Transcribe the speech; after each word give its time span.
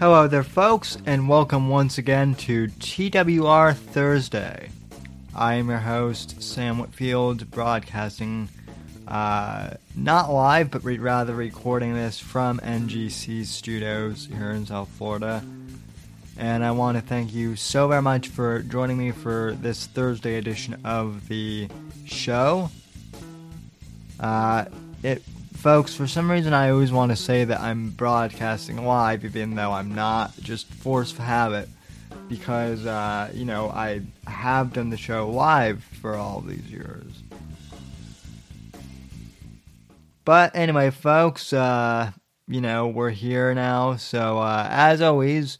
Hello 0.00 0.28
there, 0.28 0.44
folks, 0.44 0.96
and 1.06 1.28
welcome 1.28 1.68
once 1.68 1.98
again 1.98 2.36
to 2.36 2.68
TWR 2.68 3.74
Thursday. 3.74 4.70
I 5.34 5.54
am 5.54 5.68
your 5.68 5.78
host, 5.78 6.40
Sam 6.40 6.78
Whitfield, 6.78 7.50
broadcasting 7.50 8.48
uh, 9.08 9.70
not 9.96 10.32
live, 10.32 10.70
but 10.70 10.84
re- 10.84 10.98
rather 10.98 11.34
recording 11.34 11.94
this 11.94 12.20
from 12.20 12.60
NGC 12.60 13.44
Studios 13.44 14.28
here 14.32 14.52
in 14.52 14.66
South 14.66 14.88
Florida. 14.90 15.42
And 16.36 16.64
I 16.64 16.70
want 16.70 16.96
to 16.96 17.02
thank 17.02 17.34
you 17.34 17.56
so 17.56 17.88
very 17.88 18.00
much 18.00 18.28
for 18.28 18.60
joining 18.60 18.98
me 18.98 19.10
for 19.10 19.56
this 19.60 19.86
Thursday 19.86 20.36
edition 20.36 20.80
of 20.84 21.26
the 21.26 21.68
show. 22.06 22.70
Uh, 24.20 24.66
it 25.02 25.24
folks, 25.58 25.92
for 25.92 26.06
some 26.06 26.30
reason 26.30 26.54
I 26.54 26.70
always 26.70 26.92
want 26.92 27.10
to 27.10 27.16
say 27.16 27.44
that 27.44 27.60
I'm 27.60 27.90
broadcasting 27.90 28.84
live, 28.86 29.24
even 29.24 29.56
though 29.56 29.72
I'm 29.72 29.92
not, 29.92 30.36
just 30.38 30.66
force 30.66 31.10
of 31.10 31.18
habit. 31.18 31.68
Because, 32.28 32.86
uh, 32.86 33.30
you 33.34 33.44
know, 33.44 33.68
I 33.70 34.02
have 34.26 34.72
done 34.72 34.90
the 34.90 34.96
show 34.96 35.28
live 35.28 35.82
for 35.82 36.14
all 36.14 36.40
these 36.40 36.70
years. 36.70 37.22
But 40.24 40.54
anyway, 40.54 40.90
folks, 40.90 41.52
uh, 41.52 42.12
you 42.46 42.60
know, 42.60 42.86
we're 42.86 43.10
here 43.10 43.52
now. 43.52 43.96
So, 43.96 44.38
uh, 44.38 44.66
as 44.70 45.02
always, 45.02 45.58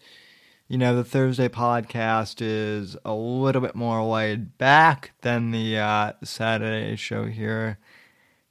you 0.68 0.78
know, 0.78 0.94
the 0.94 1.05
Thursday 1.05 1.48
podcast 1.48 2.36
is 2.40 2.96
a 3.05 3.14
little 3.14 3.62
bit 3.62 3.74
more 3.74 4.02
laid 4.05 4.58
back 4.58 5.12
than 5.22 5.50
the 5.50 5.78
uh, 5.78 6.12
Saturday 6.22 6.94
show 6.96 7.24
here 7.24 7.78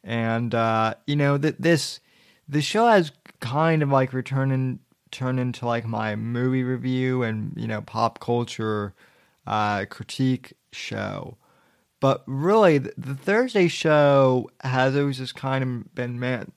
and 0.08 0.56
uh, 0.56 0.96
you 1.06 1.16
know 1.16 1.38
that 1.38 1.62
this 1.62 2.00
the 2.48 2.62
show 2.62 2.88
has 2.88 3.12
kind 3.42 3.84
of 3.84 3.90
like 3.90 4.14
returning 4.14 4.80
turned 5.12 5.40
into 5.40 5.66
like 5.66 5.86
my 5.86 6.16
movie 6.16 6.64
review 6.64 7.22
and 7.22 7.54
you 7.56 7.68
know 7.68 7.82
pop 7.82 8.20
culture 8.20 8.94
uh, 9.46 9.86
critique 9.86 10.54
show. 10.72 11.38
But 12.00 12.24
really, 12.26 12.78
the, 12.78 12.94
the 12.98 13.16
Thursday 13.16 13.68
show 13.68 14.50
has 14.62 14.96
always 14.96 15.18
just 15.18 15.36
kind 15.36 15.64
of 15.64 15.94
been 15.94 16.20
meant 16.20 16.54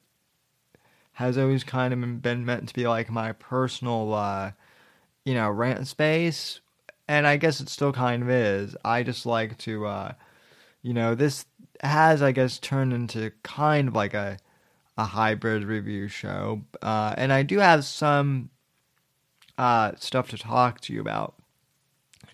has 1.14 1.36
always 1.36 1.64
kind 1.64 1.92
of 1.92 2.22
been 2.22 2.46
meant 2.46 2.68
to 2.68 2.74
be 2.74 2.88
like 2.88 3.10
my 3.10 3.32
personal, 3.32 4.14
uh, 4.14 4.52
you 5.24 5.34
know, 5.34 5.50
rant 5.50 5.86
space, 5.86 6.60
and 7.08 7.26
I 7.26 7.36
guess 7.36 7.60
it 7.60 7.68
still 7.68 7.92
kind 7.92 8.22
of 8.22 8.30
is. 8.30 8.76
I 8.84 9.02
just 9.02 9.26
like 9.26 9.58
to, 9.58 9.86
uh, 9.86 10.12
you 10.82 10.94
know, 10.94 11.14
this 11.14 11.44
has, 11.80 12.22
I 12.22 12.32
guess, 12.32 12.58
turned 12.58 12.92
into 12.92 13.32
kind 13.42 13.88
of 13.88 13.94
like 13.94 14.14
a 14.14 14.38
a 14.98 15.04
hybrid 15.04 15.64
review 15.64 16.08
show, 16.08 16.62
uh, 16.82 17.14
and 17.16 17.32
I 17.32 17.42
do 17.42 17.58
have 17.58 17.84
some 17.86 18.50
uh, 19.56 19.92
stuff 19.98 20.28
to 20.30 20.38
talk 20.38 20.80
to 20.82 20.92
you 20.92 21.00
about 21.00 21.34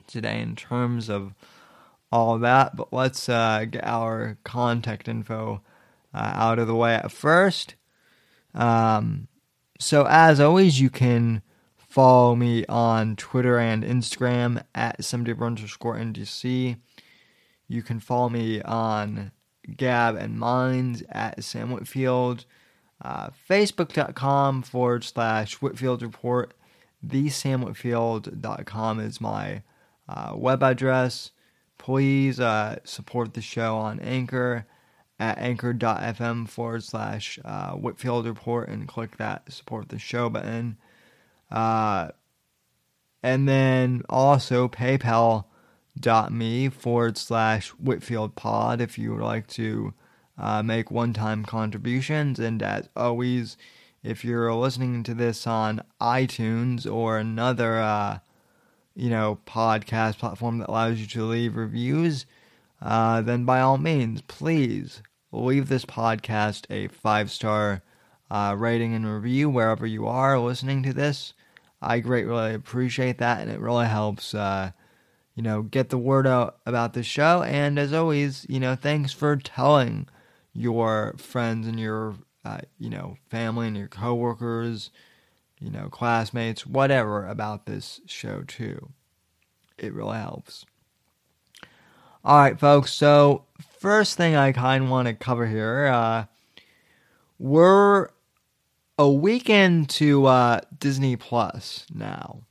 today 0.09 0.41
in 0.41 0.57
terms 0.57 1.09
of 1.09 1.35
all 2.11 2.39
that. 2.39 2.77
But 2.77 2.93
let's 2.93 3.29
uh, 3.29 3.67
get 3.71 3.85
our 3.85 4.39
contact 4.45 5.07
info 5.07 5.63
uh, 6.13 6.33
out 6.35 6.59
of 6.59 6.67
the 6.67 6.75
way 6.75 6.95
at 6.95 7.13
first. 7.13 7.77
Um, 8.55 9.29
so 9.79 10.07
as 10.09 10.41
always, 10.41 10.81
you 10.81 10.91
can 10.91 11.43
follow 11.77 12.35
me 12.35 12.65
on 12.67 13.17
Twitter 13.17 13.59
and 13.59 13.85
Instagram 13.85 14.63
at 14.75 15.05
somebody 15.05 15.39
underscore 15.41 15.97
NDC. 15.97 16.77
You 17.69 17.83
can 17.83 18.01
follow 18.01 18.29
me 18.29 18.63
on 18.63 19.33
Gab 19.75 20.17
and 20.17 20.39
Minds 20.39 21.03
at 21.09 21.43
Sam 21.43 21.71
Whitfield, 21.71 22.45
uh, 23.03 23.31
Facebook.com 23.49 24.63
forward 24.63 25.05
slash 25.05 25.55
Whitfield 25.55 26.03
Report. 26.03 26.53
TheSamWhitfield.com 27.07 29.01
is 29.01 29.21
my 29.21 29.63
uh, 30.09 30.33
web 30.35 30.63
address. 30.63 31.31
Please 31.79 32.41
uh, 32.41 32.79
support 32.85 33.35
the 33.35 33.43
show 33.43 33.77
on 33.77 34.01
Anchor 34.01 34.67
at 35.19 35.39
anchor.fm 35.39 36.49
forward 36.49 36.85
slash 36.85 37.39
uh, 37.45 37.73
Whitfield 37.73 38.27
Report 38.27 38.69
and 38.69 38.89
click 38.89 39.17
that 39.17 39.53
support 39.53 39.89
the 39.89 39.99
show 39.99 40.29
button. 40.29 40.77
Uh, 41.51 42.11
and 43.23 43.49
then 43.49 44.03
also 44.09 44.69
PayPal 44.69 45.45
dot 45.99 46.33
me 46.33 46.69
forward 46.69 47.17
slash 47.17 47.69
Whitfield 47.71 48.35
Pod 48.35 48.81
if 48.81 48.99
you 48.99 49.13
would 49.13 49.23
like 49.23 49.47
to 49.49 49.95
uh, 50.39 50.63
make 50.63 50.91
one 50.91 51.13
time 51.13 51.45
contributions. 51.45 52.39
And 52.39 52.63
as 52.63 52.89
always, 52.95 53.57
if 54.03 54.25
you're 54.25 54.53
listening 54.55 55.03
to 55.05 55.15
this 55.15 55.47
on 55.47 55.83
iTunes 56.01 56.91
or 56.91 57.19
another, 57.19 57.79
uh, 57.79 58.19
you 58.95 59.11
know, 59.11 59.39
podcast 59.47 60.19
platform 60.19 60.59
that 60.59 60.69
allows 60.69 61.01
you 61.01 61.07
to 61.07 61.25
leave 61.25 61.57
reviews, 61.57 62.27
uh, 62.81 63.21
then 63.23 63.45
by 63.45 63.61
all 63.61 63.79
means, 63.79 64.21
please 64.23 65.03
leave 65.33 65.69
this 65.69 65.85
podcast 65.85 66.67
a 66.71 66.89
five 66.89 67.31
star 67.31 67.83
uh, 68.31 68.55
rating 68.57 68.95
and 68.95 69.07
review 69.07 69.49
wherever 69.49 69.87
you 69.87 70.07
are 70.07 70.39
listening 70.39 70.83
to 70.83 70.93
this. 70.93 71.33
I 71.81 72.01
greatly 72.01 72.55
appreciate 72.55 73.19
that, 73.19 73.41
and 73.41 73.51
it 73.51 73.61
really 73.61 73.87
helps 73.87 74.35
uh, 74.35 74.73
you 75.37 75.43
know, 75.43 75.63
get 75.63 75.91
the 75.91 75.99
word 75.99 76.27
out 76.27 76.59
about 76.65 76.95
the 76.95 77.03
show. 77.03 77.43
And 77.43 77.79
as 77.79 77.93
always, 77.93 78.47
you 78.49 78.59
know, 78.59 78.75
thanks 78.75 79.13
for 79.13 79.37
telling 79.37 80.09
your 80.55 81.15
friends 81.19 81.67
and 81.67 81.79
your, 81.79 82.17
uh, 82.45 82.61
you 82.79 82.89
know, 82.89 83.19
family 83.29 83.69
and 83.69 83.77
your 83.77 83.87
coworkers, 83.87 84.91
you 85.61 85.71
know, 85.71 85.89
classmates, 85.91 86.67
whatever 86.67 87.27
about 87.27 87.67
this 87.67 88.01
show 88.07 88.43
too. 88.43 88.89
It 89.77 89.93
really 89.93 90.17
helps. 90.17 90.65
All 92.25 92.39
right, 92.39 92.59
folks. 92.59 92.95
So 92.95 93.45
first 93.79 94.17
thing 94.17 94.35
I 94.37 94.53
kind 94.53 94.85
of 94.85 94.91
want 94.91 95.07
to 95.07 95.15
cover 95.15 95.47
here, 95.47 95.87
uh, 95.87 96.25
we're 97.39 98.09
a 98.99 99.11
week 99.11 99.51
into 99.51 100.25
uh, 100.25 100.61
Disney 100.79 101.17
Plus 101.17 101.85
now 101.93 102.46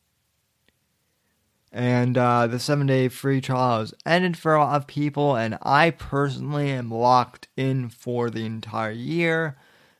and 1.76 2.18
uh, 2.18 2.48
the 2.48 2.58
seven 2.58 2.88
day 2.88 3.10
free 3.10 3.42
trial 3.42 3.80
has 3.80 3.94
ended 4.06 4.38
for 4.38 4.56
a 4.56 4.64
lot 4.64 4.78
of 4.78 4.88
people, 4.88 5.36
and 5.36 5.58
I 5.62 5.90
personally 5.90 6.70
am 6.70 6.90
locked 6.90 7.50
in 7.58 7.90
for 7.90 8.30
the 8.30 8.46
entire 8.46 8.92
year. 8.92 9.58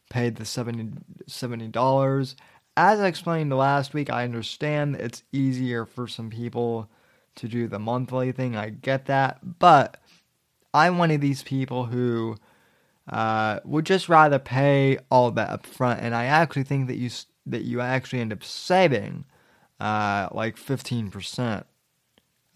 Paid 0.10 0.38
the 0.38 0.46
70 0.46 1.68
dollars. 1.68 2.38
As 2.78 3.02
I 3.02 3.08
explained 3.08 3.52
last 3.52 3.94
week, 3.94 4.10
I 4.10 4.24
understand 4.24 4.96
it's 4.96 5.24
easier 5.34 5.86
for 5.86 6.08
some 6.08 6.30
people 6.30 6.90
to 7.36 7.50
do 7.50 7.68
the 7.68 7.80
monthly 7.80 8.32
thing. 8.32 8.56
I 8.56 8.70
get 8.70 9.08
that, 9.08 9.60
but 9.60 9.98
I'm 10.74 10.98
one 10.98 11.12
of 11.12 11.20
these 11.20 11.44
people 11.44 11.88
who 11.88 12.38
uh, 13.10 13.60
would 13.66 13.86
just 13.86 14.08
rather 14.08 14.40
pay 14.40 14.98
all 15.12 15.30
that 15.32 15.50
up 15.50 15.66
front, 15.66 16.00
and 16.00 16.16
I 16.16 16.24
actually 16.26 16.64
think 16.64 16.88
that 16.88 16.96
you 16.96 17.10
that 17.46 17.64
you 17.64 17.82
actually 17.82 18.22
end 18.22 18.32
up 18.32 18.46
saving 18.46 19.26
uh, 19.80 20.30
like 20.32 20.56
15% 20.58 21.64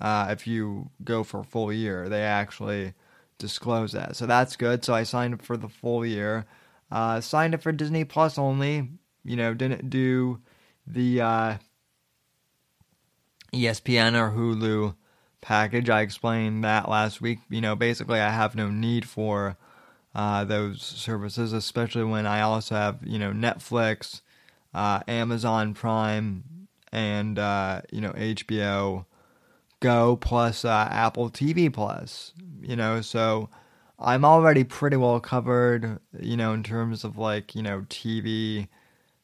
uh, 0.01 0.27
if 0.30 0.48
you 0.48 0.89
go 1.04 1.24
for 1.24 1.42
a 1.42 1.45
full 1.45 1.71
year. 1.71 2.10
They 2.10 2.21
actually 2.24 2.94
disclose 3.38 3.92
that. 3.94 4.16
So 4.16 4.25
that's 4.25 4.56
good. 4.56 4.83
So 4.86 4.94
I 4.94 5.04
signed 5.04 5.33
up 5.33 5.42
for 5.42 5.57
the 5.57 5.69
full 5.69 6.06
year. 6.06 6.45
Uh, 6.92 7.21
signed 7.21 7.54
up 7.54 7.62
for 7.62 7.71
Disney 7.71 8.04
Plus 8.04 8.38
only. 8.38 8.89
You 9.24 9.36
know, 9.36 9.54
didn't 9.54 9.89
do 9.89 10.39
the 10.88 11.21
uh, 11.21 11.57
ESPN 13.54 14.16
or 14.16 14.31
Hulu 14.36 14.95
package. 15.42 15.89
I 15.89 16.01
explained 16.01 16.63
that 16.63 16.89
last 16.89 17.21
week. 17.21 17.39
You 17.50 17.62
know, 17.62 17.75
basically, 17.75 18.19
I 18.19 18.30
have 18.30 18.56
no 18.56 18.69
need 18.69 19.07
for 19.07 19.57
uh, 20.16 20.44
those 20.45 20.81
services, 20.81 21.54
especially 21.54 22.04
when 22.04 22.25
I 22.25 22.42
also 22.42 22.75
have, 22.75 23.00
you 23.04 23.19
know, 23.19 23.31
Netflix, 23.31 24.21
uh, 24.74 25.01
Amazon 25.07 25.74
Prime, 25.74 26.44
and 26.91 27.38
uh, 27.39 27.81
you 27.91 28.01
know 28.01 28.12
HBO 28.13 29.06
Go 29.81 30.18
plus 30.18 30.65
uh, 30.65 30.89
Apple 30.91 31.30
TV 31.30 31.71
Plus. 31.71 32.33
You 32.62 32.75
know, 32.75 33.00
so 33.00 33.50
I'm 33.97 34.25
already 34.25 34.65
pretty 34.65 34.97
well 34.97 35.19
covered. 35.21 36.00
You 36.19 36.36
know, 36.36 36.53
in 36.53 36.63
terms 36.63 37.03
of 37.06 37.18
like 37.18 37.56
you 37.56 37.62
know 37.62 37.86
TV 37.89 38.68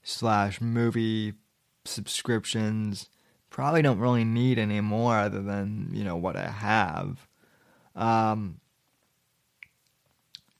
slash 0.01 0.61
movie 0.61 1.33
subscriptions, 1.83 3.09
probably 3.49 3.81
don't 3.81 3.99
really 3.99 4.23
need 4.23 4.57
any 4.57 4.79
more 4.79 5.17
other 5.17 5.41
than 5.41 5.89
you 5.91 6.05
know 6.05 6.15
what 6.15 6.37
I 6.37 6.47
have. 6.47 7.27
Um, 7.93 8.61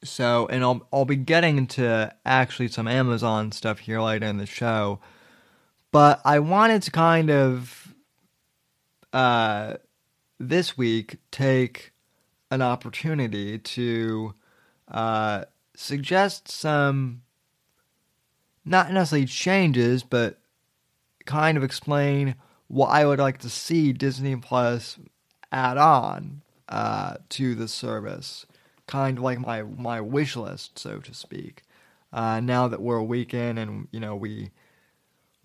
so, 0.04 0.48
and 0.48 0.62
I'll 0.62 0.86
I'll 0.92 1.06
be 1.06 1.16
getting 1.16 1.58
into 1.58 2.13
actually 2.25 2.68
some 2.68 2.88
Amazon 2.90 3.54
stuff 3.54 3.80
here 3.80 4.01
later 4.01 4.25
in 4.25 4.38
the 4.38 4.46
show, 4.46 5.00
but 5.96 6.20
I 6.26 6.40
wanted 6.40 6.82
to 6.82 6.92
kind 6.92 7.32
of 7.32 7.96
uh, 9.14 9.76
this 10.38 10.78
week 10.78 11.20
take 11.32 11.94
an 12.52 12.62
opportunity 12.62 13.58
to 13.60 14.34
uh, 14.92 15.46
suggest 15.74 16.52
some 16.52 17.22
not 18.66 18.92
necessarily 18.92 19.26
changes, 19.26 20.04
but 20.04 20.38
kind 21.26 21.58
of 21.58 21.64
explain 21.64 22.36
what 22.68 22.88
I 22.88 23.06
would 23.06 23.20
like 23.20 23.38
to 23.38 23.50
see 23.50 23.94
Disney 23.94 24.36
Plus 24.36 25.00
add 25.50 25.78
on 25.78 26.42
uh, 26.68 27.16
to 27.30 27.56
the 27.56 27.70
service, 27.70 28.46
kind 28.86 29.18
of 29.18 29.24
like 29.24 29.40
my 29.40 29.64
my 29.64 30.02
wish 30.02 30.36
list, 30.36 30.78
so 30.78 31.00
to 31.00 31.14
speak. 31.14 31.62
Uh, 32.12 32.42
now 32.42 32.68
that 32.68 32.82
we're 32.82 32.98
a 32.98 33.04
week 33.04 33.34
in 33.34 33.58
and 33.58 33.88
you 33.92 34.02
know 34.02 34.14
we 34.14 34.52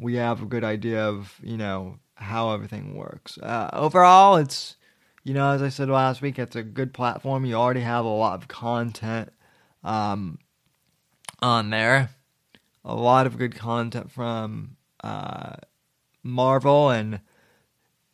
we 0.01 0.15
have 0.15 0.43
a 0.43 0.47
good 0.47 0.65
idea 0.65 1.05
of 1.05 1.39
you 1.43 1.57
know 1.57 1.99
how 2.15 2.53
everything 2.53 2.97
works. 2.97 3.39
Uh, 3.39 3.71
overall, 3.73 4.37
it's 4.37 4.77
you 5.23 5.35
know 5.35 5.51
as 5.51 5.63
I 5.63 5.69
said 5.69 5.89
last 5.89 6.23
week, 6.23 6.39
it's 6.39 6.57
a 6.57 6.63
good 6.63 6.93
platform. 6.93 7.45
You 7.45 7.55
already 7.55 7.81
have 7.81 8.05
a 8.05 8.09
lot 8.09 8.41
of 8.41 8.49
content 8.49 9.31
um, 9.85 10.39
on 11.41 11.71
there, 11.71 12.11
a 12.85 12.95
lot 12.95 13.27
of 13.27 13.39
good 13.39 13.55
content 13.55 14.11
from 14.11 14.77
uh, 15.05 15.57
Marvel 16.23 16.91
and 16.91 17.21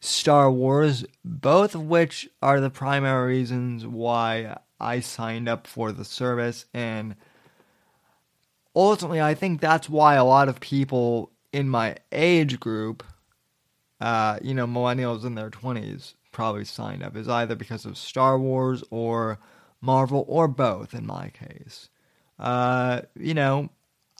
Star 0.01 0.51
Wars, 0.51 1.05
both 1.25 1.75
of 1.75 1.83
which 1.83 2.29
are 2.43 2.61
the 2.61 2.71
primary 2.71 3.37
reasons 3.37 3.87
why 3.87 4.59
I 4.81 5.01
signed 5.01 5.49
up 5.49 5.67
for 5.67 5.91
the 5.93 6.05
service. 6.05 6.67
And 6.75 7.17
ultimately, 8.75 9.21
I 9.21 9.35
think 9.35 9.61
that's 9.61 9.89
why 9.89 10.15
a 10.15 10.25
lot 10.25 10.49
of 10.49 10.61
people 10.61 11.33
in 11.57 11.69
my 11.69 11.97
age 12.13 12.61
group, 12.61 13.03
uh, 14.01 14.39
you 14.43 14.55
know, 14.55 14.67
millennials 14.67 15.25
in 15.25 15.35
their 15.35 15.51
20s, 15.51 16.15
probably 16.33 16.65
signed 16.65 17.03
up, 17.03 17.17
is 17.17 17.29
either 17.29 17.55
because 17.55 17.85
of 17.85 17.97
Star 17.97 18.39
Wars 18.39 18.85
or 18.91 19.39
Marvel 19.81 20.25
or 20.29 20.49
both 20.49 20.95
in 20.95 21.07
my 21.07 21.31
case. 21.31 21.89
Uh, 22.39 23.03
you 23.19 23.35
know, 23.35 23.71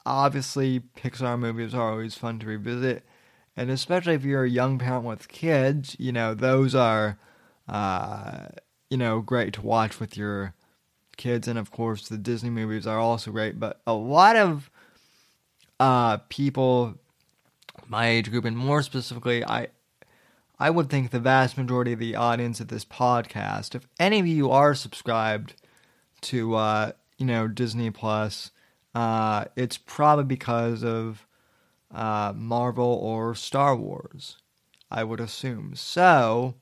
obviously, 0.07 0.81
Pixar 0.81 1.39
movies 1.39 1.75
are 1.75 1.91
always 1.91 2.15
fun 2.15 2.39
to 2.39 2.47
revisit 2.47 3.05
and 3.57 3.71
especially 3.71 4.15
if 4.15 4.25
you're 4.25 4.45
a 4.45 4.51
young 4.51 4.79
parent 4.79 5.05
with 5.05 5.29
kids, 5.29 5.97
you 5.99 6.13
know 6.13 6.35
those 6.35 6.75
are, 6.75 7.19
uh, 7.69 8.47
you 8.91 8.99
know, 8.99 9.21
great 9.21 9.55
to 9.55 9.63
watch 9.63 9.99
with 9.99 10.17
your 10.17 10.55
kids. 11.17 11.49
And 11.49 11.59
of 11.59 11.71
course, 11.71 12.09
the 12.09 12.19
Disney 12.19 12.51
movies 12.51 12.87
are 12.87 12.99
also 12.99 13.31
great. 13.31 13.59
But 13.59 13.81
a 13.87 13.95
lot 13.95 14.37
of 14.37 14.71
uh, 15.81 16.19
people, 16.29 16.97
my 17.89 18.09
age 18.09 18.31
group, 18.31 18.45
and 18.45 18.57
more 18.57 18.83
specifically, 18.83 19.45
I 19.45 19.69
I 20.59 20.71
would 20.71 20.89
think 20.89 21.11
the 21.11 21.21
vast 21.21 21.59
majority 21.59 21.93
of 21.93 21.99
the 21.99 22.17
audience 22.17 22.61
of 22.61 22.69
this 22.69 22.85
podcast, 22.85 23.75
if 23.75 23.87
any 24.01 24.21
of 24.21 24.27
you 24.27 24.51
are 24.51 24.75
subscribed 24.75 25.55
to 26.23 26.55
uh, 26.55 26.93
you 27.19 27.27
know 27.27 27.49
Disney 27.49 27.91
Plus, 27.91 28.51
uh, 28.95 29.45
it's 29.57 29.77
probably 29.77 30.25
because 30.25 30.83
of 30.83 31.27
uh, 31.95 32.33
Marvel 32.35 32.99
or 33.03 33.35
Star 33.35 33.77
Wars, 33.77 34.39
I 34.91 35.05
would 35.05 35.21
assume. 35.21 35.75
So, 35.77 36.55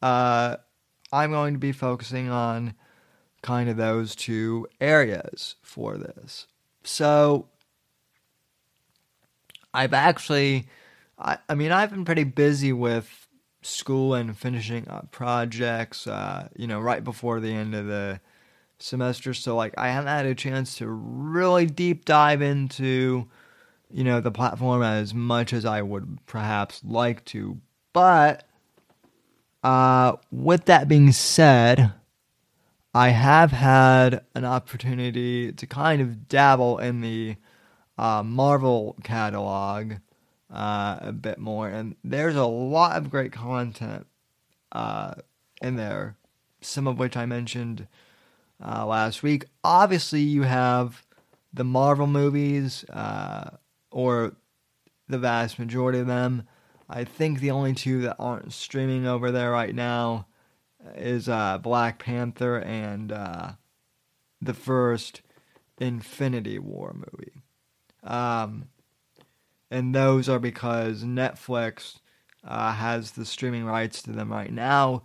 uh, 0.00 0.56
I'm 1.12 1.30
going 1.30 1.54
to 1.54 1.58
be 1.58 1.72
focusing 1.72 2.28
on 2.28 2.74
kind 3.42 3.68
of 3.68 3.76
those 3.76 4.14
two 4.14 4.66
areas 4.80 5.56
for 5.62 5.98
this. 5.98 6.46
So, 6.84 7.48
I've 9.74 9.92
actually, 9.92 10.68
I, 11.18 11.38
I 11.48 11.54
mean, 11.54 11.72
I've 11.72 11.90
been 11.90 12.04
pretty 12.04 12.24
busy 12.24 12.72
with 12.72 13.28
school 13.62 14.14
and 14.14 14.36
finishing 14.36 14.88
up 14.88 15.10
projects, 15.10 16.06
uh, 16.06 16.48
you 16.56 16.66
know, 16.66 16.80
right 16.80 17.02
before 17.02 17.40
the 17.40 17.52
end 17.52 17.74
of 17.74 17.86
the 17.86 18.20
semester. 18.78 19.34
So, 19.34 19.56
like, 19.56 19.74
I 19.78 19.88
haven't 19.88 20.08
had 20.08 20.26
a 20.26 20.34
chance 20.34 20.76
to 20.78 20.88
really 20.88 21.66
deep 21.66 22.04
dive 22.04 22.42
into 22.42 23.28
you 23.92 24.04
know, 24.04 24.20
the 24.20 24.30
platform 24.30 24.82
as 24.82 25.12
much 25.12 25.52
as 25.52 25.64
I 25.64 25.82
would 25.82 26.18
perhaps 26.26 26.80
like 26.82 27.24
to. 27.26 27.60
But 27.92 28.44
uh, 29.62 30.16
with 30.30 30.64
that 30.64 30.88
being 30.88 31.12
said, 31.12 31.92
I 32.94 33.10
have 33.10 33.52
had 33.52 34.24
an 34.34 34.44
opportunity 34.44 35.52
to 35.52 35.66
kind 35.66 36.00
of 36.00 36.26
dabble 36.26 36.78
in 36.78 37.02
the 37.02 37.36
uh, 37.98 38.22
Marvel 38.22 38.96
catalog 39.02 39.94
uh, 40.52 40.98
a 41.00 41.12
bit 41.12 41.38
more, 41.38 41.68
and 41.68 41.96
there's 42.02 42.36
a 42.36 42.44
lot 42.44 42.96
of 42.96 43.10
great 43.10 43.32
content 43.32 44.06
uh, 44.72 45.14
in 45.60 45.76
there, 45.76 46.16
some 46.60 46.86
of 46.86 46.98
which 46.98 47.16
I 47.16 47.26
mentioned 47.26 47.86
uh, 48.64 48.86
last 48.86 49.22
week. 49.22 49.46
Obviously, 49.64 50.20
you 50.20 50.42
have 50.42 51.04
the 51.52 51.64
Marvel 51.64 52.06
movies, 52.06 52.84
uh, 52.90 53.50
or 53.90 54.34
the 55.08 55.18
vast 55.18 55.58
majority 55.58 55.98
of 55.98 56.06
them. 56.06 56.44
I 56.88 57.04
think 57.04 57.40
the 57.40 57.50
only 57.50 57.74
two 57.74 58.02
that 58.02 58.16
aren't 58.18 58.52
streaming 58.52 59.06
over 59.06 59.30
there 59.30 59.50
right 59.50 59.74
now 59.74 60.26
is 60.96 61.28
uh, 61.28 61.58
Black 61.58 61.98
Panther 61.98 62.58
and 62.58 63.12
uh, 63.12 63.52
the 64.40 64.54
first 64.54 65.22
Infinity 65.78 66.58
War 66.58 66.94
movie. 66.94 67.41
Um, 68.02 68.66
and 69.70 69.94
those 69.94 70.28
are 70.28 70.38
because 70.38 71.02
Netflix 71.04 71.98
uh, 72.44 72.72
has 72.72 73.12
the 73.12 73.24
streaming 73.24 73.64
rights 73.64 74.02
to 74.02 74.12
them 74.12 74.30
right 74.30 74.52
now. 74.52 75.02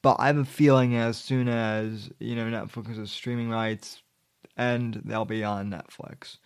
But 0.00 0.16
I 0.18 0.28
have 0.28 0.38
a 0.38 0.44
feeling 0.44 0.96
as 0.96 1.16
soon 1.16 1.48
as 1.48 2.10
you 2.18 2.36
know 2.36 2.44
Netflix 2.44 2.86
Netflix's 2.86 3.10
streaming 3.10 3.50
rights 3.50 4.02
end, 4.56 5.02
they'll 5.04 5.24
be 5.24 5.44
on 5.44 5.70
Netflix. 5.70 6.38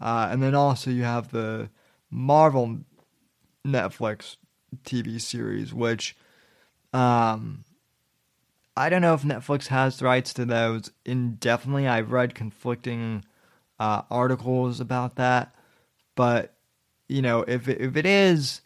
Uh, 0.00 0.28
and 0.30 0.42
then 0.42 0.54
also 0.54 0.90
you 0.90 1.04
have 1.04 1.30
the 1.30 1.70
Marvel 2.10 2.78
Netflix 3.64 4.36
TV 4.84 5.20
series, 5.20 5.72
which 5.72 6.16
um, 6.92 7.64
I 8.76 8.88
don't 8.88 9.02
know 9.02 9.14
if 9.14 9.22
Netflix 9.22 9.68
has 9.68 9.98
the 9.98 10.04
rights 10.06 10.34
to 10.34 10.44
those 10.44 10.90
indefinitely. 11.04 11.86
I've 11.86 12.10
read 12.10 12.34
conflicting 12.34 13.24
uh, 13.82 14.02
articles 14.12 14.78
about 14.78 15.16
that, 15.16 15.56
but 16.14 16.54
you 17.08 17.20
know, 17.20 17.40
if 17.48 17.66
it, 17.68 17.80
if 17.80 17.96
it 17.96 18.06
is, 18.06 18.60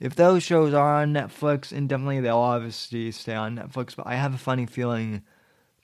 if 0.00 0.14
those 0.14 0.42
shows 0.42 0.72
are 0.72 1.02
on 1.02 1.12
Netflix 1.12 1.74
indefinitely, 1.74 2.20
they'll 2.20 2.38
obviously 2.38 3.12
stay 3.12 3.34
on 3.34 3.56
Netflix. 3.56 3.94
But 3.94 4.06
I 4.06 4.14
have 4.14 4.32
a 4.32 4.38
funny 4.38 4.64
feeling 4.64 5.24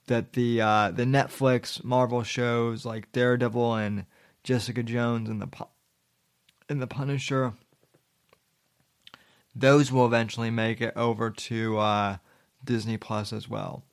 that 0.06 0.32
the 0.32 0.62
uh, 0.62 0.90
the 0.90 1.04
Netflix 1.04 1.84
Marvel 1.84 2.22
shows 2.22 2.86
like 2.86 3.12
Daredevil 3.12 3.74
and 3.74 4.06
Jessica 4.42 4.82
Jones 4.82 5.28
and 5.28 5.42
the 5.42 5.66
and 6.70 6.80
the 6.80 6.86
Punisher. 6.86 7.52
Those 9.54 9.92
will 9.92 10.06
eventually 10.06 10.50
make 10.50 10.80
it 10.80 10.96
over 10.96 11.30
to 11.30 11.76
uh, 11.76 12.16
Disney 12.64 12.96
Plus 12.96 13.34
as 13.34 13.50
well. 13.50 13.84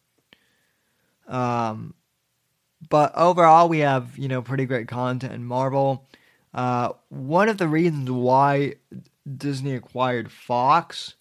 Um, 1.28 1.96
but 2.90 3.16
overall, 3.16 3.70
we 3.70 3.80
have 3.80 4.18
you 4.18 4.28
know 4.28 4.42
pretty 4.42 4.66
great 4.66 4.88
content 4.88 5.34
in 5.34 5.46
Marvel. 5.46 6.08
Uh, 6.54 6.94
one 7.10 7.50
of 7.50 7.58
the 7.58 7.68
reasons 7.68 8.10
why 8.10 8.76
Disney 9.38 9.76
acquired 9.76 10.32
Fox 10.32 11.16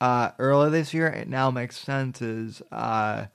uh, 0.00 0.30
earlier 0.38 0.70
this 0.70 0.94
year, 0.94 1.08
it 1.08 1.28
now 1.28 1.50
makes 1.50 1.78
sense, 1.78 2.22
is 2.22 2.62
uh, 2.72 3.26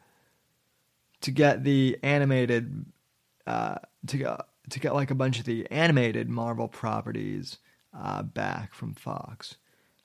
to 1.22 1.32
get 1.32 1.64
the 1.64 1.98
animated 2.04 2.86
uh, 3.48 3.76
to 4.08 4.18
get 4.18 4.42
to 4.70 4.80
get 4.80 4.94
like 4.94 5.12
a 5.12 5.16
bunch 5.16 5.40
of 5.40 5.46
the 5.46 5.70
animated 5.70 6.30
Marvel 6.30 6.68
properties 6.68 7.58
uh, 7.98 8.24
back 8.24 8.74
from 8.74 8.94
Fox. 8.94 9.58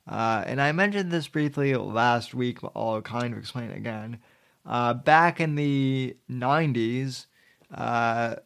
Uh, 0.08 0.44
and 0.46 0.60
I 0.60 0.72
mentioned 0.72 1.10
this 1.10 1.28
briefly 1.28 1.74
last 1.74 2.34
week, 2.34 2.60
but 2.60 2.72
I'll 2.76 3.02
kind 3.02 3.32
of 3.32 3.38
explain 3.38 3.70
it 3.70 3.76
again. 3.76 4.18
Uh, 4.66 4.94
back 4.94 5.40
in 5.40 5.54
the 5.54 6.16
90s, 6.30 7.26
uh, 7.72 8.36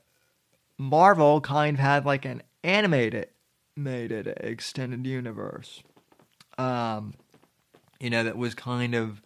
Marvel 0.77 1.41
kind 1.41 1.77
of 1.77 1.81
had 1.81 2.05
like 2.05 2.25
an 2.25 2.43
animated 2.63 3.29
made 3.77 4.13
it 4.13 4.27
extended 4.41 5.07
universe. 5.07 5.83
Um, 6.59 7.15
you 7.99 8.11
know, 8.11 8.25
that 8.25 8.37
was 8.37 8.55
kind 8.55 8.95
of 8.95 9.23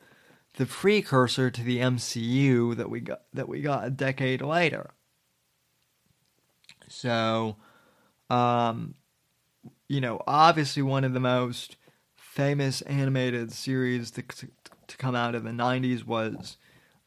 the 0.57 0.67
precursor 0.67 1.51
to 1.51 1.63
the 1.63 1.79
MCU 1.79 2.77
that 2.77 2.89
we 2.89 3.01
got 3.01 3.23
that 3.33 3.49
we 3.49 3.61
got 3.61 3.85
a 3.87 3.91
decade 3.91 4.41
later. 4.41 4.91
So, 6.89 7.57
um, 8.31 8.95
you 9.89 10.01
know, 10.01 10.23
obviously 10.27 10.83
one 10.83 11.05
of 11.05 11.13
the 11.13 11.21
most 11.21 11.77
famous 12.15 12.83
animated 12.83 13.53
series 13.53 14.11
to, 14.13 14.23
to, 14.23 14.49
to 14.87 14.97
come 14.97 15.15
out 15.15 15.35
of 15.35 15.45
the 15.45 15.51
90s 15.51 16.05
was 16.05 16.57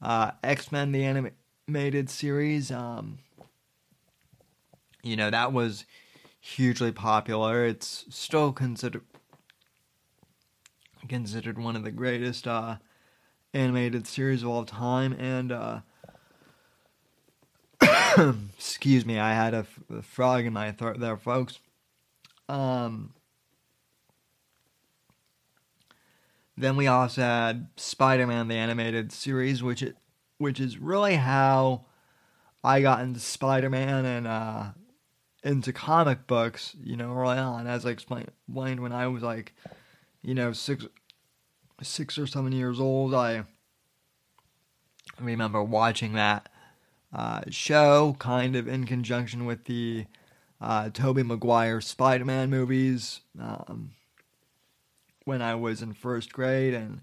uh, 0.02 0.32
X 0.44 0.72
Men, 0.72 0.92
the 0.92 1.04
animated 1.04 2.10
series. 2.10 2.72
Um, 2.72 3.20
you 5.04 5.16
know, 5.16 5.30
that 5.30 5.54
was 5.54 5.86
hugely 6.40 6.92
popular. 6.92 7.66
It's 7.66 8.06
still 8.10 8.52
considered 8.52 9.04
considered 11.08 11.58
one 11.58 11.76
of 11.76 11.84
the 11.84 11.92
greatest 11.92 12.48
uh, 12.48 12.78
animated 13.54 14.06
series 14.08 14.44
of 14.44 14.50
all 14.50 14.66
time. 14.66 15.14
And 15.14 15.52
uh, 15.52 15.80
excuse 18.58 19.06
me, 19.06 19.20
I 19.20 19.34
had 19.34 19.54
a, 19.54 19.66
a, 19.90 20.02
frog 20.02 20.46
in 20.46 20.54
my 20.54 20.72
throat 20.72 21.00
there, 21.00 21.18
folks. 21.18 21.60
Um, 22.50 23.14
then 26.58 26.76
we 26.76 26.88
also 26.88 27.22
had 27.22 27.68
Spider-Man 27.78 28.48
the 28.48 28.56
animated 28.56 29.12
series, 29.12 29.62
which 29.62 29.84
it, 29.84 29.96
which 30.40 30.60
is 30.60 30.80
really 30.80 31.16
how 31.16 31.86
I 32.64 32.82
got 32.82 33.02
into 33.02 33.20
Spider-Man 33.20 34.06
and 34.06 34.28
uh, 34.28 34.64
into 35.44 35.72
comic 35.72 36.26
books, 36.26 36.76
you 36.84 36.98
know, 36.98 37.16
early 37.16 37.38
on, 37.38 37.68
as 37.68 37.86
I 37.86 37.92
explained, 37.92 38.32
when 38.48 38.92
I 38.92 39.08
was 39.08 39.22
like, 39.22 39.54
you 40.22 40.34
know, 40.34 40.52
six, 40.52 40.86
six 41.82 42.18
or 42.18 42.26
seven 42.26 42.52
years 42.52 42.80
old. 42.80 43.14
I 43.14 43.44
remember 45.20 45.64
watching 45.64 46.14
that 46.14 46.50
uh, 47.14 47.42
show, 47.50 48.16
kind 48.20 48.56
of 48.56 48.68
in 48.68 48.86
conjunction 48.86 49.46
with 49.46 49.66
the 49.66 50.06
uh, 50.60 50.90
Tobey 50.90 51.24
Maguire 51.24 51.82
Spider-Man 51.82 52.50
movies, 52.50 53.22
um, 53.40 53.92
when 55.28 55.42
I 55.42 55.56
was 55.56 55.82
in 55.82 55.94
first 55.94 56.34
grade, 56.34 56.74
and 56.74 57.02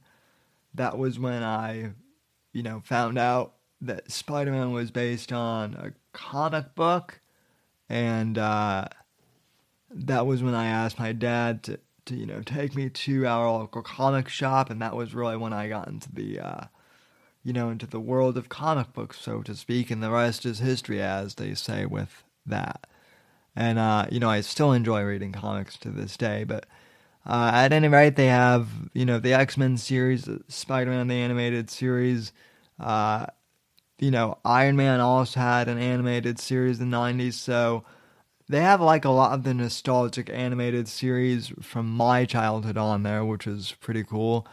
that 0.75 0.99
was 0.99 1.19
when 1.19 1.43
I, 1.43 1.93
you 2.53 2.63
know, 2.63 2.81
found 2.85 3.19
out 3.19 3.55
that 3.81 4.11
Spider-Man 4.11 4.73
was 4.73 4.91
based 4.91 5.33
on 5.33 5.75
a 5.75 5.93
comic 6.13 6.75
book 6.75 7.21
and 7.89 8.39
uh, 8.39 8.87
that 9.91 10.27
was 10.27 10.43
when 10.43 10.55
I 10.55 10.67
asked 10.67 10.99
my 10.99 11.13
dad 11.13 11.63
to, 11.65 11.79
to 12.07 12.15
you 12.15 12.27
know 12.27 12.41
take 12.41 12.75
me 12.75 12.89
to 12.89 13.27
our 13.27 13.51
local 13.51 13.83
comic 13.83 14.29
shop, 14.29 14.71
and 14.71 14.81
that 14.83 14.97
was 14.97 15.15
really 15.15 15.37
when 15.37 15.53
I 15.53 15.69
got 15.69 15.89
into 15.89 16.13
the 16.13 16.41
uh, 16.41 16.65
you 17.43 17.53
know 17.53 17.71
into 17.71 17.87
the 17.87 18.01
world 18.01 18.37
of 18.37 18.49
comic 18.49 18.93
books, 18.93 19.21
so 19.21 19.43
to 19.43 19.55
speak, 19.55 19.91
and 19.91 20.03
the 20.03 20.11
rest 20.11 20.47
is 20.47 20.59
history, 20.59 21.01
as 21.01 21.35
they 21.35 21.55
say 21.55 21.87
with 21.87 22.25
that. 22.47 22.87
And 23.55 23.79
uh, 23.79 24.07
you 24.11 24.21
know, 24.21 24.31
I 24.31 24.41
still 24.41 24.73
enjoy 24.73 25.03
reading 25.03 25.33
comics 25.33 25.77
to 25.79 25.91
this 25.91 26.17
day, 26.17 26.45
but. 26.45 26.67
Uh, 27.27 27.51
at 27.55 27.73
any 27.73 27.89
rate, 27.89 28.17
they 28.17 28.27
have 28.27 28.69
you 28.93 29.05
know 29.05 29.19
the 29.19 29.33
X 29.33 29.57
Men 29.57 29.77
series, 29.77 30.29
Spider 30.49 30.91
Man 30.91 31.09
the 31.09 31.15
animated 31.15 31.71
series, 31.71 32.33
uh, 32.79 33.27
you 33.99 34.11
know, 34.11 34.39
Iron 34.45 34.77
Man 34.77 35.01
also 35.01 35.41
had 35.41 35.69
an 35.69 35.79
animated 35.79 36.39
series 36.39 36.81
in 36.81 36.91
the 36.91 36.97
90s, 36.97 37.35
so 37.35 37.85
they 38.49 38.61
have 38.61 38.81
like 38.81 39.05
a 39.05 39.11
lot 39.11 39.33
of 39.33 39.45
the 39.45 39.55
nostalgic 39.55 40.29
animated 40.31 40.89
series 40.89 41.53
from 41.63 41.89
my 41.89 42.25
childhood 42.25 42.77
on 42.77 43.03
there, 43.03 43.25
which 43.25 43.47
is 43.47 43.75
pretty 43.81 44.05
cool. 44.05 44.47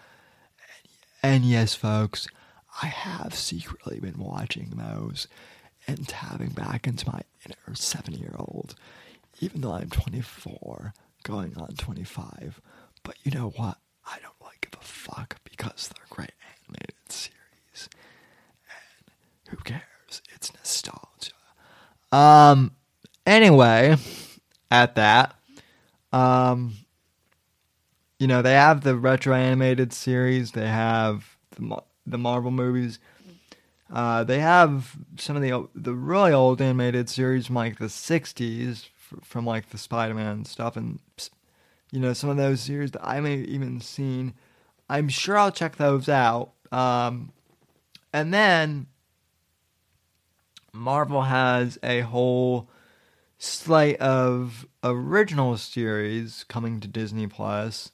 And 1.23 1.43
yes, 1.43 1.75
folks, 1.75 2.27
I 2.81 2.87
have 2.87 3.35
secretly 3.35 3.99
been 3.99 4.17
watching 4.17 4.73
those 4.75 5.27
and 5.87 6.07
tapping 6.07 6.49
back 6.49 6.87
into 6.87 7.09
my 7.09 7.21
inner 7.45 7.75
seven 7.75 8.13
year 8.13 8.35
old, 8.37 8.75
even 9.39 9.61
though 9.61 9.73
I'm 9.73 9.89
24, 9.89 10.93
going 11.23 11.55
on 11.57 11.75
25. 11.75 12.61
But 13.03 13.15
you 13.23 13.31
know 13.31 13.49
what? 13.55 13.77
I 14.05 14.17
don't 14.21 14.33
like 14.43 14.61
give 14.61 14.79
a 14.79 14.83
fuck 14.83 15.37
because 15.43 15.89
they're 15.89 16.05
great 16.09 16.31
animated 16.67 16.95
series. 17.09 17.89
And 18.69 19.49
who 19.49 19.57
cares? 19.57 20.21
It's 20.35 20.53
nostalgia. 20.53 21.33
Um. 22.11 22.71
Anyway, 23.25 23.95
at 24.71 24.95
that, 24.95 25.35
um, 26.11 26.73
you 28.19 28.27
know 28.27 28.41
they 28.41 28.53
have 28.53 28.81
the 28.81 28.95
retro 28.95 29.35
animated 29.35 29.93
series. 29.93 30.51
They 30.51 30.67
have 30.67 31.37
the 31.51 31.83
the 32.05 32.17
Marvel 32.17 32.51
movies. 32.51 32.99
Uh, 33.91 34.23
they 34.23 34.39
have 34.39 34.95
some 35.17 35.35
of 35.35 35.41
the 35.41 35.67
the 35.75 35.93
really 35.93 36.31
old 36.31 36.61
animated 36.61 37.09
series 37.09 37.47
from 37.47 37.55
like 37.55 37.77
the 37.77 37.85
'60s, 37.85 38.87
from 39.23 39.45
like 39.45 39.69
the 39.69 39.77
Spider-Man 39.77 40.45
stuff, 40.45 40.75
and 40.75 40.99
you 41.91 41.99
know 41.99 42.13
some 42.13 42.29
of 42.29 42.37
those 42.37 42.61
series 42.61 42.91
that 42.91 43.05
I 43.05 43.19
may 43.19 43.35
even 43.35 43.81
seen. 43.81 44.33
I'm 44.89 45.09
sure 45.09 45.37
I'll 45.37 45.51
check 45.51 45.77
those 45.77 46.09
out. 46.09 46.51
Um, 46.71 47.31
and 48.13 48.33
then 48.33 48.87
Marvel 50.73 51.23
has 51.23 51.77
a 51.83 52.01
whole 52.01 52.69
slate 53.37 53.99
of 53.99 54.67
original 54.83 55.57
series 55.57 56.45
coming 56.47 56.79
to 56.79 56.87
Disney 56.87 57.27
Plus 57.27 57.91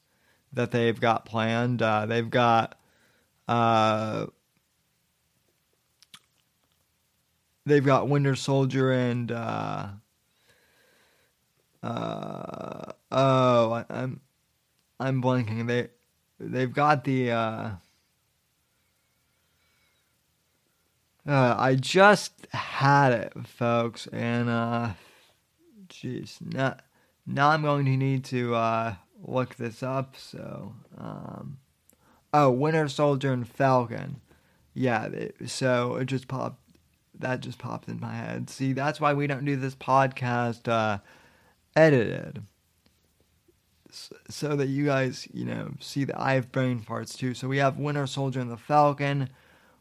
that 0.54 0.72
they've 0.72 1.00
got 1.00 1.26
planned. 1.26 1.82
Uh, 1.82 2.06
they've 2.06 2.30
got 2.30 2.80
uh, 3.48 4.28
they've 7.66 7.86
got 7.86 8.10
Winter 8.10 8.36
Soldier 8.36 8.92
and 8.92 9.32
uh, 9.32 9.88
uh, 11.88 12.92
oh, 13.12 13.72
I, 13.72 13.86
I'm 13.90 14.22
I'm 15.00 15.22
blanking. 15.22 15.68
They 15.68 15.90
they've 16.40 16.74
got 16.74 17.04
the 17.04 17.32
uh, 17.32 17.70
Uh, 21.28 21.56
I 21.58 21.76
just 21.76 22.48
had 22.52 23.12
it, 23.12 23.34
folks, 23.46 24.08
and 24.14 24.48
uh, 24.50 24.92
jeez, 25.90 26.38
now, 26.42 26.78
now 27.26 27.50
I'm 27.50 27.64
going 27.64 27.84
to 27.84 27.98
need 27.98 28.24
to 28.26 28.56
uh, 28.56 28.96
look 29.22 29.56
this 29.56 29.84
up. 29.84 30.16
So, 30.16 30.74
um, 30.98 31.58
oh, 32.34 32.50
Winter 32.52 32.88
Soldier 32.88 33.34
and 33.34 33.46
Falcon, 33.46 34.22
yeah. 34.74 35.10
so 35.46 35.96
it 35.98 36.06
just 36.06 36.30
popped. 36.30 36.62
That 37.20 37.42
just 37.42 37.58
popped 37.58 37.90
in 37.90 38.00
my 38.00 38.14
head. 38.14 38.50
See, 38.50 38.72
that's 38.72 39.02
why 39.02 39.14
we 39.14 39.28
don't 39.28 39.44
do 39.44 39.58
this 39.58 39.76
podcast 39.76 40.72
uh, 40.72 41.00
edited, 41.78 42.44
so 44.30 44.56
that 44.56 44.68
you 44.68 44.86
guys, 44.86 45.28
you 45.34 45.46
know, 45.46 45.72
see 45.80 46.04
that 46.04 46.20
I 46.20 46.34
have 46.34 46.52
brain 46.52 46.82
parts 46.82 47.16
too. 47.16 47.34
So 47.34 47.48
we 47.48 47.58
have 47.58 47.78
Winter 47.78 48.08
Soldier 48.08 48.40
and 48.40 48.52
the 48.52 48.58
Falcon. 48.58 49.30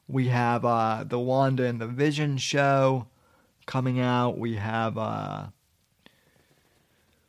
We 0.07 0.29
have 0.29 0.65
uh, 0.65 1.05
the 1.05 1.19
Wanda 1.19 1.65
and 1.65 1.81
the 1.81 1.87
Vision 1.87 2.37
show 2.39 3.07
coming 3.67 3.99
out. 3.99 4.39
We 4.39 4.57
have 4.57 4.97
uh, 4.97 5.47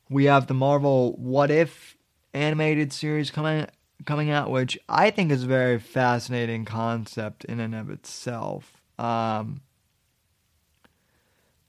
we 0.10 0.26
have 0.26 0.48
the 0.48 0.54
Marvel 0.54 1.14
What 1.14 1.50
If 1.50 1.98
animated 2.34 2.94
series 2.94 3.32
coming 3.32 3.68
coming 4.06 4.30
out, 4.30 4.52
which 4.52 4.78
I 4.88 5.10
think 5.10 5.32
is 5.32 5.44
a 5.44 5.48
very 5.48 5.80
fascinating 5.80 6.66
concept 6.66 7.46
in 7.46 7.60
and 7.60 7.74
of 7.74 7.90
itself. 7.90 8.82
Um, 9.00 9.62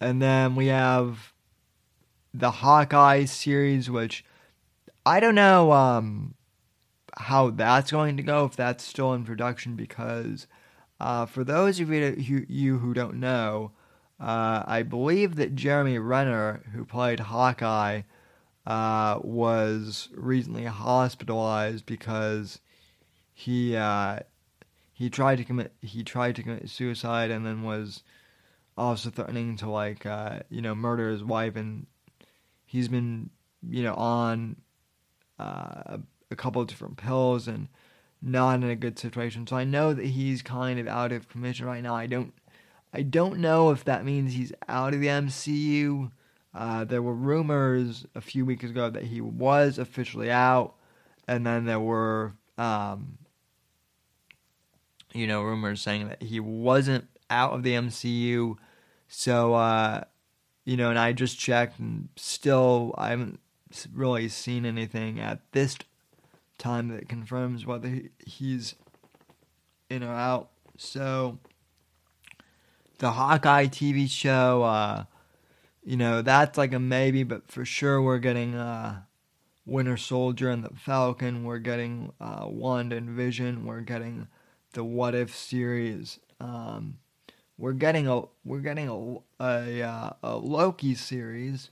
and 0.01 0.23
then 0.23 0.55
we 0.55 0.67
have 0.67 1.33
the 2.39 2.51
Hawkeye 2.51 3.25
series, 3.25 3.91
which 3.91 4.25
I 5.05 5.21
don't 5.21 5.35
know 5.35 5.73
um, 5.73 6.35
how 7.17 7.51
that's 7.51 7.91
going 7.91 8.17
to 8.17 8.23
go, 8.23 8.45
if 8.45 8.57
that's 8.57 8.85
still 8.85 9.13
in 9.13 9.25
production, 9.25 9.75
because 9.75 10.47
uh, 11.01 11.27
for 11.27 11.45
those 11.45 11.81
of 11.81 11.91
you, 11.91 12.79
who 12.79 12.95
don't 12.95 13.17
know, 13.17 13.73
uh, 14.21 14.63
I 14.67 14.83
believe 14.83 15.37
that 15.37 15.55
Jeremy 15.55 15.99
Renner, 15.99 16.63
who 16.73 16.85
played 16.85 17.21
Hawkeye, 17.21 18.03
uh, 18.67 19.19
was 19.23 20.09
recently 20.15 20.65
hospitalized 20.65 21.87
because 21.87 22.61
he 23.33 23.77
uh, 23.77 24.21
he 24.93 25.09
tried 25.09 25.37
to 25.37 25.45
commit 25.45 25.73
he 25.81 26.03
tried 26.03 26.37
to 26.37 26.43
commit 26.43 26.69
suicide 26.69 27.31
and 27.31 27.47
then 27.47 27.63
was 27.63 28.03
also 28.77 29.09
threatening 29.09 29.57
to 29.57 29.71
like 29.71 30.05
uh, 30.05 30.41
you 30.51 30.61
know 30.61 30.75
murder 30.75 31.11
his 31.11 31.25
wife 31.25 31.57
and 31.57 31.87
he's 32.69 32.89
been 32.89 33.31
you 33.69 33.83
know 33.83 33.95
on 33.95 34.57
uh, 35.39 35.99
a 36.31 36.37
couple 36.37 36.63
of 36.63 36.69
different 36.69 36.97
pills 36.97 37.49
and 37.49 37.69
not 38.21 38.57
in 38.57 38.65
a 38.65 38.77
good 38.77 38.99
situation. 38.99 39.47
So 39.47 39.57
I 39.57 39.65
know 39.65 39.95
that 39.95 40.05
he's 40.05 40.43
kind 40.43 40.79
of 40.79 40.87
out 40.87 41.13
of 41.13 41.29
commission 41.29 41.67
right 41.67 41.83
now. 41.83 41.95
I 41.95 42.07
don't 42.07 42.33
I 42.93 43.03
don't 43.03 43.39
know 43.39 43.71
if 43.71 43.85
that 43.85 44.05
means 44.05 44.35
he's 44.35 44.53
out 44.69 44.95
of 44.95 45.01
the 45.01 45.09
MCU. 45.09 46.11
Uh, 46.55 46.85
there 46.85 47.03
were 47.03 47.15
rumors 47.15 48.07
a 48.15 48.21
few 48.21 48.45
weeks 48.45 48.65
ago 48.65 48.91
that 48.91 49.05
he 49.05 49.21
was 49.21 49.79
officially 49.79 50.31
out, 50.31 50.75
and 51.27 51.47
then 51.47 51.67
there 51.67 51.81
were, 51.81 52.33
um, 52.57 53.19
you 55.13 55.27
know, 55.27 55.43
rumors 55.43 55.83
saying 55.83 56.09
that 56.09 56.23
he 56.23 56.41
wasn't 56.41 57.07
out 57.29 57.53
of 57.53 57.63
the 57.63 57.75
MCU. 57.75 58.57
So, 59.07 59.55
uh, 59.55 60.05
you 60.69 60.77
know, 60.77 60.91
and 60.91 60.99
I 60.99 61.15
just 61.15 61.39
checked, 61.39 61.79
and 61.79 62.11
still 62.15 62.95
I 62.99 63.09
haven't 63.09 63.41
really 63.91 64.29
seen 64.29 64.67
anything 64.67 65.19
at 65.19 65.41
this 65.53 65.79
time 66.59 66.89
that 66.89 67.09
confirms 67.09 67.65
whether 67.65 67.89
he, 67.89 68.11
he's 68.19 68.75
in 69.89 70.03
or 70.03 70.13
out. 70.13 70.51
So 70.77 71.39
the 72.99 73.13
Hawkeye 73.13 73.69
TV 73.69 74.11
show, 74.11 74.63
uh, 74.63 75.05
you 75.83 75.97
know, 75.97 76.21
that's 76.21 76.59
like 76.59 76.75
a 76.75 76.79
maybe, 76.79 77.23
but 77.23 77.51
for 77.51 77.65
sure 77.65 78.03
we're 78.03 78.19
getting 78.19 78.55
uh, 78.55 79.01
Winter 79.65 79.97
Soldier 79.97 80.51
and 80.51 80.63
the 80.63 80.75
Falcon. 80.77 81.45
We're 81.45 81.61
getting 81.61 82.13
uh, 82.21 82.45
Wanda 82.47 82.97
and 82.97 83.09
Vision. 83.09 83.65
We're 83.65 83.81
getting 83.81 84.29
the 84.75 84.85
What 84.85 85.15
If 85.15 85.35
series. 85.35 86.19
Um, 86.39 86.99
we're 87.59 87.73
getting 87.73 88.07
a 88.07 88.23
we're 88.45 88.61
getting 88.61 88.89
a 88.89 89.45
a, 89.45 89.83
uh, 89.83 90.11
a 90.23 90.37
Loki 90.37 90.95
series 90.95 91.71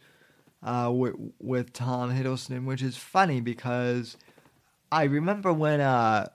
uh, 0.62 0.90
with 0.92 1.14
with 1.38 1.72
Tom 1.72 2.12
Hiddleston, 2.12 2.64
which 2.64 2.82
is 2.82 2.96
funny 2.96 3.40
because 3.40 4.16
I 4.90 5.04
remember 5.04 5.52
when 5.52 5.80
uh, 5.80 6.28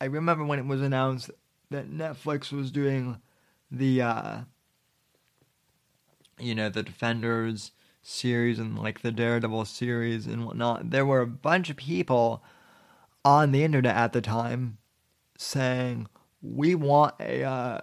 I 0.00 0.04
remember 0.04 0.44
when 0.44 0.58
it 0.58 0.66
was 0.66 0.82
announced 0.82 1.30
that 1.70 1.90
Netflix 1.90 2.52
was 2.52 2.70
doing 2.70 3.20
the 3.70 4.02
uh, 4.02 4.40
you 6.38 6.54
know 6.54 6.68
the 6.68 6.82
Defenders 6.82 7.70
series 8.02 8.58
and 8.58 8.78
like 8.78 9.02
the 9.02 9.12
Daredevil 9.12 9.64
series 9.64 10.26
and 10.26 10.44
whatnot. 10.44 10.90
There 10.90 11.06
were 11.06 11.20
a 11.20 11.26
bunch 11.26 11.70
of 11.70 11.76
people 11.76 12.42
on 13.24 13.52
the 13.52 13.64
internet 13.64 13.96
at 13.96 14.12
the 14.12 14.20
time 14.20 14.78
saying 15.38 16.08
we 16.40 16.74
want 16.74 17.14
a 17.20 17.42
uh, 17.42 17.80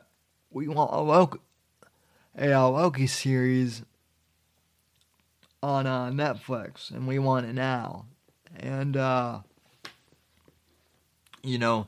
we 0.54 0.68
want 0.68 0.92
a 0.94 1.02
Loki 1.02 1.40
a, 2.38 2.48
Loki 2.70 3.08
series 3.08 3.84
on 5.62 5.88
uh, 5.88 6.10
Netflix 6.10 6.92
and 6.92 7.08
we 7.08 7.20
want 7.20 7.46
it 7.46 7.54
now. 7.54 8.06
And 8.56 8.98
uh, 8.98 9.40
you 11.44 11.58
know, 11.58 11.88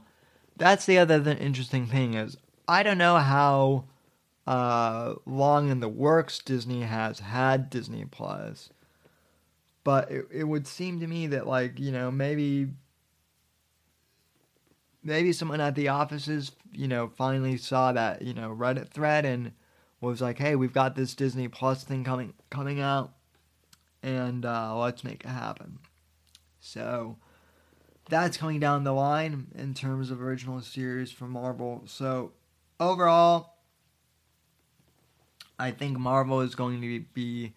that's 0.57 0.85
the 0.85 0.97
other 0.97 1.15
interesting 1.31 1.87
thing 1.87 2.13
is 2.13 2.37
I 2.67 2.83
don't 2.83 2.97
know 2.97 3.17
how 3.17 3.85
uh, 4.47 5.15
long 5.25 5.69
in 5.69 5.79
the 5.79 5.89
works 5.89 6.39
Disney 6.39 6.81
has 6.81 7.19
had 7.19 7.69
Disney 7.69 8.05
Plus, 8.05 8.69
but 9.83 10.11
it, 10.11 10.27
it 10.31 10.43
would 10.45 10.67
seem 10.67 10.99
to 10.99 11.07
me 11.07 11.27
that 11.27 11.47
like 11.47 11.79
you 11.79 11.91
know 11.91 12.11
maybe 12.11 12.69
maybe 15.05 15.31
someone 15.31 15.61
at 15.61 15.75
the 15.75 15.87
offices 15.87 16.51
you 16.73 16.89
know 16.89 17.07
finally 17.07 17.55
saw 17.55 17.93
that 17.93 18.21
you 18.21 18.33
know 18.33 18.49
Reddit 18.49 18.89
thread 18.89 19.25
and 19.25 19.53
was 20.01 20.21
like, 20.21 20.37
hey, 20.37 20.55
we've 20.55 20.73
got 20.73 20.95
this 20.95 21.15
Disney 21.15 21.47
Plus 21.47 21.83
thing 21.83 22.03
coming 22.03 22.33
coming 22.49 22.79
out, 22.79 23.13
and 24.03 24.45
uh, 24.45 24.77
let's 24.77 25.03
make 25.03 25.23
it 25.23 25.29
happen. 25.29 25.79
So 26.59 27.17
that's 28.09 28.37
coming 28.37 28.59
down 28.59 28.83
the 28.83 28.93
line 28.93 29.47
in 29.55 29.73
terms 29.73 30.11
of 30.11 30.21
original 30.21 30.61
series 30.61 31.11
from 31.11 31.31
Marvel. 31.31 31.83
So 31.85 32.33
overall, 32.79 33.55
I 35.57 35.71
think 35.71 35.97
Marvel 35.97 36.41
is 36.41 36.55
going 36.55 36.81
to 36.81 36.99
be 37.13 37.53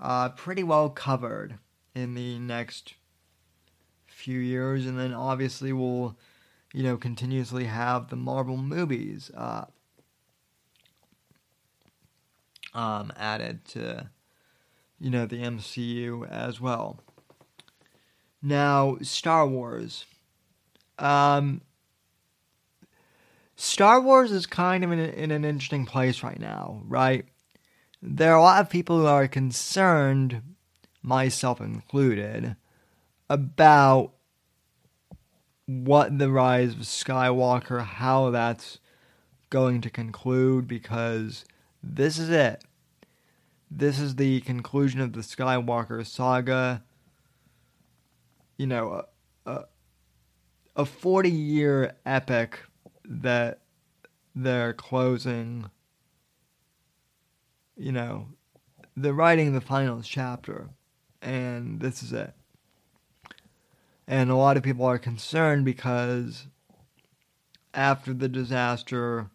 uh, 0.00 0.30
pretty 0.30 0.62
well 0.62 0.90
covered 0.90 1.58
in 1.94 2.14
the 2.14 2.38
next 2.38 2.94
few 4.06 4.38
years, 4.38 4.86
and 4.86 4.98
then 4.98 5.12
obviously 5.12 5.72
we'll, 5.72 6.18
you 6.72 6.82
know, 6.82 6.96
continuously 6.96 7.64
have 7.64 8.08
the 8.08 8.16
Marvel 8.16 8.56
movies 8.56 9.30
uh, 9.36 9.64
um, 12.74 13.12
added 13.16 13.64
to, 13.66 14.10
you 15.00 15.10
know, 15.10 15.26
the 15.26 15.42
MCU 15.42 16.28
as 16.28 16.60
well. 16.60 17.00
Now, 18.42 18.98
Star 19.02 19.46
Wars. 19.46 20.06
Um, 20.98 21.62
Star 23.56 24.00
Wars 24.00 24.30
is 24.32 24.46
kind 24.46 24.84
of 24.84 24.92
in, 24.92 24.98
in 24.98 25.30
an 25.30 25.44
interesting 25.44 25.86
place 25.86 26.22
right 26.22 26.38
now, 26.38 26.82
right? 26.86 27.26
There 28.00 28.32
are 28.32 28.38
a 28.38 28.42
lot 28.42 28.60
of 28.62 28.70
people 28.70 28.98
who 28.98 29.06
are 29.06 29.28
concerned, 29.28 30.40
myself 31.02 31.60
included, 31.60 32.56
about 33.28 34.12
what 35.70 36.18
the 36.18 36.30
rise 36.30 36.72
of 36.72 36.80
Skywalker, 36.80 37.84
how 37.84 38.30
that's 38.30 38.80
going 39.50 39.80
to 39.82 39.90
conclude, 39.90 40.66
because 40.66 41.44
this 41.82 42.18
is 42.18 42.28
it. 42.28 42.64
This 43.70 44.00
is 44.00 44.16
the 44.16 44.40
conclusion 44.40 45.00
of 45.00 45.12
the 45.12 45.20
Skywalker 45.20 46.04
saga. 46.04 46.82
You 48.56 48.66
know, 48.66 49.04
a, 49.46 49.50
a, 49.50 49.64
a 50.74 50.84
40 50.84 51.30
year 51.30 51.94
epic 52.04 52.58
that 53.04 53.60
they're 54.34 54.72
closing, 54.72 55.70
you 57.76 57.92
know, 57.92 58.26
they're 58.96 59.12
writing 59.12 59.52
the 59.52 59.60
final 59.60 60.02
chapter, 60.02 60.70
and 61.22 61.80
this 61.80 62.02
is 62.02 62.12
it. 62.12 62.34
And 64.10 64.28
a 64.28 64.34
lot 64.34 64.56
of 64.56 64.64
people 64.64 64.84
are 64.86 64.98
concerned 64.98 65.64
because 65.64 66.48
after 67.72 68.12
the 68.12 68.28
disaster 68.28 69.30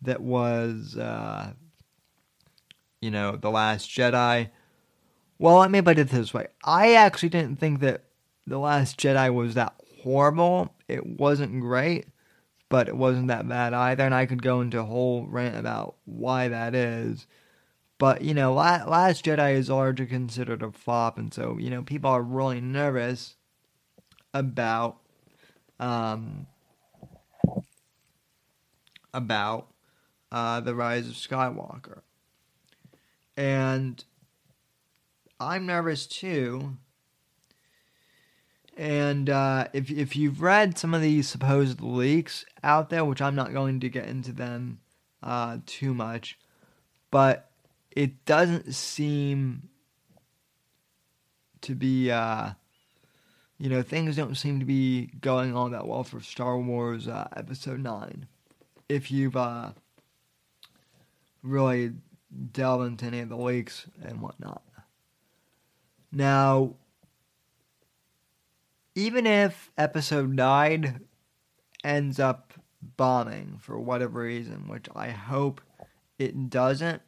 that 0.00 0.20
was, 0.20 0.96
uh, 0.96 1.54
you 3.00 3.10
know, 3.10 3.34
The 3.34 3.50
Last 3.50 3.90
Jedi. 3.90 4.50
Well, 5.40 5.58
let 5.58 5.72
me 5.72 5.82
put 5.82 5.98
it 5.98 6.10
this 6.10 6.32
way. 6.32 6.46
I 6.62 6.94
actually 6.94 7.30
didn't 7.30 7.58
think 7.58 7.80
that 7.80 8.04
The 8.46 8.58
Last 8.58 8.96
Jedi 8.96 9.34
was 9.34 9.54
that 9.54 9.74
horrible. 10.04 10.72
It 10.86 11.04
wasn't 11.04 11.60
great 11.60 12.06
but 12.68 12.88
it 12.88 12.96
wasn't 12.96 13.28
that 13.28 13.48
bad 13.48 13.74
either. 13.74 14.04
And 14.04 14.14
I 14.14 14.26
could 14.26 14.42
go 14.42 14.60
into 14.60 14.80
a 14.80 14.84
whole 14.84 15.26
rant 15.26 15.56
about 15.56 15.96
why 16.04 16.48
that 16.48 16.74
is. 16.74 17.26
But, 17.98 18.22
you 18.22 18.34
know, 18.34 18.52
Last 18.52 19.24
Jedi 19.24 19.54
is 19.54 19.70
largely 19.70 20.06
considered 20.06 20.62
a 20.62 20.72
flop, 20.72 21.16
and 21.16 21.32
so, 21.32 21.56
you 21.58 21.70
know, 21.70 21.82
people 21.82 22.10
are 22.10 22.22
really 22.22 22.60
nervous 22.60 23.36
about, 24.34 24.98
um, 25.80 26.46
about, 29.14 29.68
uh, 30.30 30.60
the 30.60 30.74
rise 30.74 31.08
of 31.08 31.14
Skywalker. 31.14 32.00
And 33.36 34.04
I'm 35.40 35.64
nervous 35.64 36.06
too 36.06 36.76
and 38.76 39.30
uh, 39.30 39.68
if 39.72 39.90
if 39.90 40.16
you've 40.16 40.42
read 40.42 40.78
some 40.78 40.94
of 40.94 41.02
these 41.02 41.28
supposed 41.28 41.80
leaks 41.80 42.44
out 42.62 42.90
there, 42.90 43.04
which 43.04 43.22
I'm 43.22 43.34
not 43.34 43.52
going 43.52 43.80
to 43.80 43.88
get 43.88 44.06
into 44.06 44.32
them 44.32 44.80
uh, 45.22 45.58
too 45.66 45.94
much, 45.94 46.38
but 47.10 47.50
it 47.90 48.24
doesn't 48.24 48.74
seem 48.74 49.68
to 51.60 51.74
be, 51.74 52.10
uh, 52.10 52.50
you 53.58 53.68
know, 53.68 53.82
things 53.82 54.16
don't 54.16 54.36
seem 54.36 54.60
to 54.60 54.66
be 54.66 55.06
going 55.20 55.56
on 55.56 55.72
that 55.72 55.86
well 55.86 56.04
for 56.04 56.20
Star 56.20 56.58
Wars 56.58 57.08
uh, 57.08 57.28
Episode 57.36 57.80
Nine. 57.80 58.26
If 58.88 59.10
you've 59.10 59.36
uh, 59.36 59.72
really 61.42 61.92
delved 62.52 62.86
into 62.86 63.06
any 63.06 63.20
of 63.20 63.28
the 63.28 63.36
leaks 63.36 63.86
and 64.02 64.20
whatnot. 64.20 64.62
Now, 66.10 66.74
even 68.94 69.26
if 69.26 69.70
episode 69.76 70.30
9 70.30 71.00
ends 71.82 72.18
up 72.18 72.54
bombing 72.96 73.58
for 73.60 73.78
whatever 73.78 74.20
reason, 74.20 74.68
which 74.68 74.86
I 74.94 75.10
hope 75.10 75.60
it 76.18 76.50
doesn't, 76.50 77.02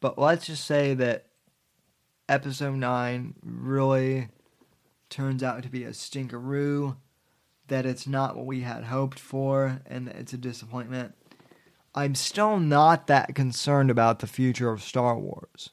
but 0.00 0.18
let's 0.18 0.46
just 0.46 0.64
say 0.64 0.94
that 0.94 1.26
episode 2.28 2.74
9 2.74 3.34
really 3.44 4.28
turns 5.12 5.42
out 5.42 5.62
to 5.62 5.68
be 5.68 5.84
a 5.84 5.90
stinkeroo, 5.90 6.96
that 7.68 7.86
it's 7.86 8.06
not 8.06 8.36
what 8.36 8.46
we 8.46 8.62
had 8.62 8.84
hoped 8.84 9.20
for, 9.20 9.80
and 9.86 10.08
it's 10.08 10.32
a 10.32 10.38
disappointment. 10.38 11.14
I'm 11.94 12.14
still 12.14 12.58
not 12.58 13.06
that 13.06 13.34
concerned 13.34 13.90
about 13.90 14.18
the 14.18 14.26
future 14.26 14.70
of 14.70 14.82
Star 14.82 15.16
Wars. 15.16 15.70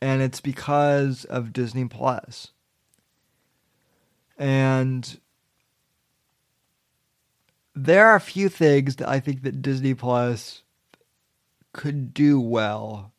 And 0.00 0.22
it's 0.22 0.40
because 0.40 1.24
of 1.24 1.52
Disney 1.52 1.86
Plus. 1.86 2.52
And 4.38 5.18
there 7.74 8.06
are 8.08 8.16
a 8.16 8.20
few 8.20 8.48
things 8.48 8.96
that 8.96 9.08
I 9.08 9.18
think 9.18 9.42
that 9.42 9.62
Disney 9.62 9.94
Plus 9.94 10.62
could 11.72 12.14
do 12.14 12.40
well 12.40 13.12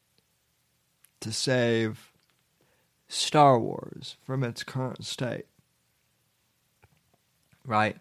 to 1.20 1.34
save 1.34 2.12
Star 3.08 3.60
Wars 3.60 4.18
from 4.24 4.44
its 4.44 4.64
current 4.64 5.06
state. 5.06 5.46
Right? 7.66 7.98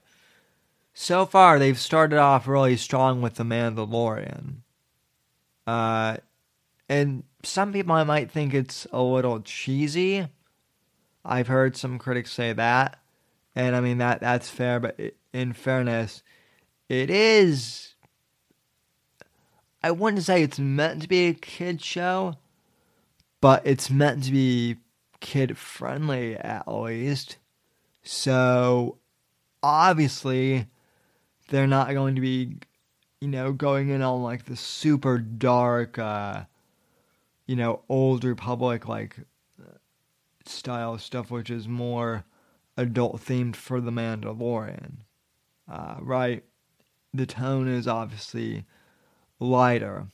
So 0.93 1.27
far, 1.27 1.59
they've 1.59 1.79
started 1.79 2.19
off 2.19 2.47
really 2.47 2.77
strong 2.77 3.21
with 3.21 3.35
The 3.35 3.45
Mandalorian. 3.45 4.57
Uh, 5.67 6.19
and 6.89 7.25
some 7.43 7.73
people 7.73 8.05
might 8.05 8.31
think 8.31 8.55
it's 8.55 8.87
a 8.93 9.03
little 9.03 9.41
cheesy 9.41 10.29
I've 11.25 11.49
heard 11.49 11.77
some 11.77 11.99
critics 11.99 12.33
say 12.33 12.53
that, 12.53 12.99
and 13.55 13.75
I 13.75 13.81
mean 13.81 13.99
that 13.99 14.21
that's 14.21 14.51
fair. 14.51 14.79
But 14.79 15.01
in 15.33 15.53
fairness, 15.55 16.23
it 16.89 17.09
is. 17.09 17.95
I 19.83 19.91
wouldn't 19.91 20.23
say 20.23 20.43
it's 20.43 20.59
meant 20.59 21.03
to 21.03 21.09
be 21.09 21.27
a 21.29 21.35
kid 21.35 21.81
show, 21.81 22.37
but 23.41 23.63
it's 23.67 23.91
meant 23.91 24.25
to 24.25 24.33
be 24.33 24.77
kid 25.25 25.57
friendly 25.57 26.37
at 26.37 26.69
least. 26.69 27.39
So 28.03 28.99
obviously, 29.63 30.67
they're 31.49 31.67
not 31.67 31.95
going 31.95 32.15
to 32.17 32.21
be, 32.21 32.59
you 33.23 33.29
know, 33.29 33.53
going 33.53 33.89
in 33.89 34.03
on 34.03 34.23
like 34.23 34.45
the 34.45 34.55
super 34.55 35.17
dark, 35.17 35.99
uh, 35.99 36.45
you 37.47 37.57
know, 37.57 37.81
old 37.89 38.23
Republic 38.23 38.87
like 38.87 39.17
style 40.45 40.99
stuff, 40.99 41.31
which 41.31 41.49
is 41.49 41.67
more 41.67 42.25
adult 42.77 43.25
themed 43.25 43.57
for 43.57 43.81
The 43.81 43.91
Mandalorian. 43.91 44.97
Uh, 45.67 45.97
right? 46.01 46.45
The 47.15 47.25
tone 47.25 47.67
is 47.67 47.89
obviously 47.89 48.67
lighter 49.41 50.09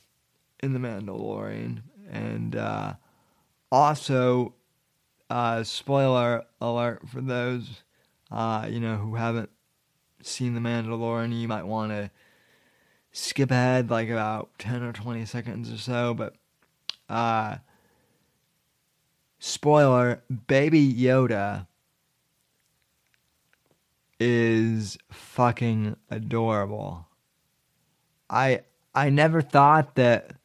in 0.63 0.71
The 0.71 0.79
Mandalorian. 0.79 1.81
And 2.09 2.55
uh, 2.55 2.93
also, 3.69 4.53
uh, 5.31 5.63
spoiler 5.63 6.43
alert 6.59 7.07
for 7.07 7.21
those, 7.21 7.83
uh, 8.29 8.67
you 8.69 8.81
know, 8.81 8.97
who 8.97 9.15
haven't 9.15 9.49
seen 10.21 10.53
The 10.55 10.59
Mandalorian, 10.59 11.39
you 11.39 11.47
might 11.47 11.63
want 11.63 11.93
to 11.93 12.11
skip 13.13 13.49
ahead 13.49 13.89
like 13.89 14.09
about 14.09 14.49
10 14.59 14.83
or 14.83 14.91
20 14.91 15.23
seconds 15.25 15.71
or 15.71 15.77
so. 15.77 16.13
But, 16.13 16.35
uh, 17.07 17.57
spoiler, 19.39 20.21
Baby 20.47 20.93
Yoda 20.93 21.65
is 24.19 24.97
fucking 25.09 25.95
adorable. 26.09 27.07
I 28.29 28.63
I 28.93 29.09
never 29.09 29.41
thought 29.41 29.95
that 29.95 30.35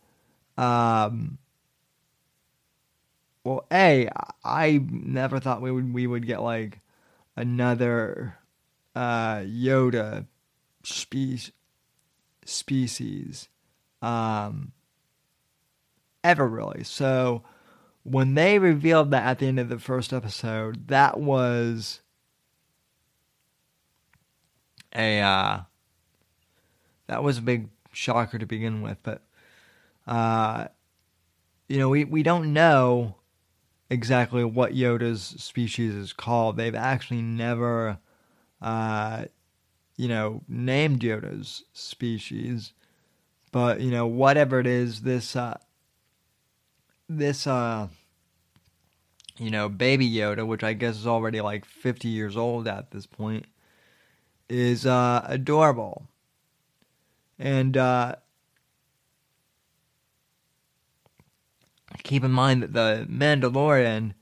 um 0.56 1.38
well, 3.46 3.64
A, 3.72 4.08
I 4.44 4.80
never 4.90 5.38
thought 5.38 5.62
we 5.62 5.70
would 5.70 5.94
we 5.94 6.08
would 6.08 6.26
get 6.26 6.42
like 6.42 6.80
another 7.36 8.36
uh 8.96 9.36
Yoda 9.36 10.26
spe- 10.82 11.52
species 12.44 13.48
um 14.02 14.72
ever 16.24 16.48
really. 16.48 16.82
So 16.82 17.44
when 18.02 18.34
they 18.34 18.58
revealed 18.58 19.12
that 19.12 19.24
at 19.24 19.38
the 19.38 19.46
end 19.46 19.60
of 19.60 19.68
the 19.68 19.78
first 19.78 20.12
episode, 20.12 20.88
that 20.88 21.20
was 21.20 22.00
a 24.92 25.20
uh, 25.20 25.60
that 27.06 27.22
was 27.22 27.38
a 27.38 27.42
big 27.42 27.68
shocker 27.92 28.38
to 28.38 28.46
begin 28.46 28.82
with, 28.82 28.98
but 29.04 29.22
uh, 30.08 30.66
you 31.68 31.78
know 31.78 31.88
we 31.88 32.02
we 32.02 32.24
don't 32.24 32.52
know 32.52 33.14
exactly 33.88 34.44
what 34.44 34.72
Yoda's 34.72 35.22
species 35.22 35.94
is 35.94 36.12
called. 36.12 36.56
They've 36.56 36.74
actually 36.74 37.22
never 37.22 37.98
uh, 38.60 39.26
you 39.96 40.08
know 40.08 40.42
named 40.48 41.00
Yoda's 41.00 41.64
species, 41.72 42.72
but 43.52 43.80
you 43.80 43.90
know 43.90 44.06
whatever 44.06 44.60
it 44.60 44.66
is, 44.66 45.02
this 45.02 45.36
uh, 45.36 45.58
this 47.08 47.46
uh 47.46 47.88
you 49.38 49.50
know 49.50 49.68
baby 49.68 50.10
Yoda, 50.10 50.46
which 50.46 50.64
I 50.64 50.72
guess 50.72 50.96
is 50.96 51.06
already 51.06 51.40
like 51.40 51.64
50 51.64 52.08
years 52.08 52.36
old 52.36 52.66
at 52.66 52.90
this 52.90 53.06
point, 53.06 53.46
is 54.48 54.86
uh 54.86 55.24
adorable. 55.26 56.08
And 57.38 57.76
uh 57.76 58.16
keep 62.06 62.24
in 62.24 62.30
mind 62.30 62.62
that 62.62 62.72
the 62.72 63.06
Mandalorian 63.10 64.14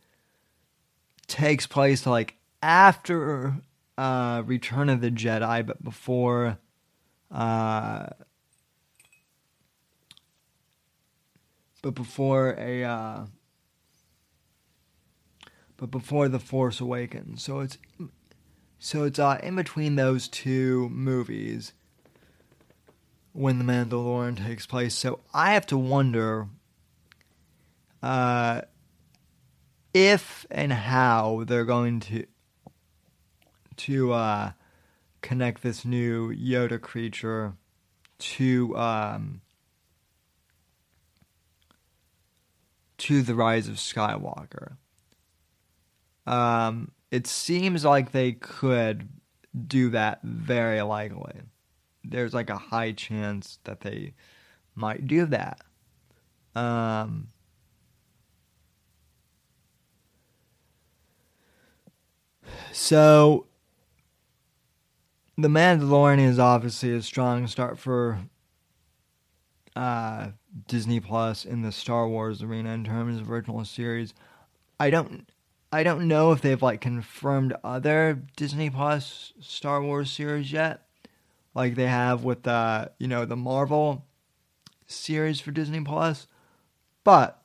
takes 1.26 1.66
place 1.66 2.06
like 2.06 2.36
after 2.62 3.54
uh 3.96 4.42
Return 4.44 4.88
of 4.88 5.00
the 5.00 5.10
Jedi 5.10 5.64
but 5.64 5.82
before 5.82 6.58
uh 7.30 8.06
but 11.84 11.94
before 11.94 12.56
a 12.58 12.82
uh, 12.82 13.26
but 15.76 15.90
before 15.90 16.28
the 16.28 16.38
Force 16.38 16.80
Awakens. 16.80 17.42
So 17.42 17.60
it's 17.60 17.76
so 18.78 19.04
it's 19.04 19.18
uh, 19.18 19.38
in 19.42 19.54
between 19.54 19.96
those 19.96 20.26
two 20.26 20.88
movies 20.88 21.74
when 23.32 23.58
the 23.58 23.64
Mandalorian 23.64 24.46
takes 24.46 24.66
place. 24.66 24.94
So 24.94 25.20
I 25.34 25.52
have 25.52 25.66
to 25.66 25.76
wonder 25.76 26.48
uh, 28.04 28.60
if 29.94 30.44
and 30.50 30.70
how 30.74 31.42
they're 31.46 31.64
going 31.64 32.00
to 32.00 32.26
to 33.76 34.12
uh, 34.12 34.52
connect 35.22 35.62
this 35.62 35.86
new 35.86 36.30
Yoda 36.34 36.78
creature 36.78 37.54
to 38.18 38.76
um, 38.76 39.40
to 42.98 43.22
the 43.22 43.34
rise 43.34 43.68
of 43.68 43.76
Skywalker. 43.76 44.76
Um, 46.26 46.90
it 47.10 47.26
seems 47.26 47.86
like 47.86 48.12
they 48.12 48.32
could 48.32 49.08
do 49.66 49.88
that 49.90 50.20
very 50.22 50.82
likely. 50.82 51.40
There's 52.04 52.34
like 52.34 52.50
a 52.50 52.58
high 52.58 52.92
chance 52.92 53.60
that 53.64 53.80
they 53.80 54.12
might 54.74 55.06
do 55.06 55.24
that. 55.24 55.62
Um, 56.54 57.28
so, 62.72 63.46
The 65.36 65.48
Mandalorian 65.48 66.20
is 66.20 66.38
obviously 66.38 66.94
a 66.94 67.02
strong 67.02 67.46
start 67.46 67.78
for 67.78 68.18
uh, 69.76 70.28
Disney 70.66 71.00
Plus 71.00 71.44
in 71.44 71.62
the 71.62 71.72
Star 71.72 72.08
Wars 72.08 72.42
arena 72.42 72.72
in 72.72 72.84
terms 72.84 73.20
of 73.20 73.30
original 73.30 73.64
series. 73.64 74.14
I 74.78 74.90
don't 74.90 75.28
I 75.72 75.82
don't 75.82 76.06
know 76.06 76.30
if 76.30 76.40
they've 76.40 76.62
like 76.62 76.80
confirmed 76.80 77.54
other 77.64 78.22
Disney 78.36 78.70
Plus 78.70 79.32
Star 79.40 79.82
Wars 79.82 80.10
series 80.10 80.52
yet, 80.52 80.86
like 81.54 81.74
they 81.74 81.86
have 81.88 82.22
with 82.22 82.44
the 82.44 82.92
you 82.98 83.08
know 83.08 83.24
the 83.24 83.36
Marvel 83.36 84.06
series 84.86 85.40
for 85.40 85.50
Disney 85.50 85.80
Plus. 85.80 86.28
But 87.02 87.42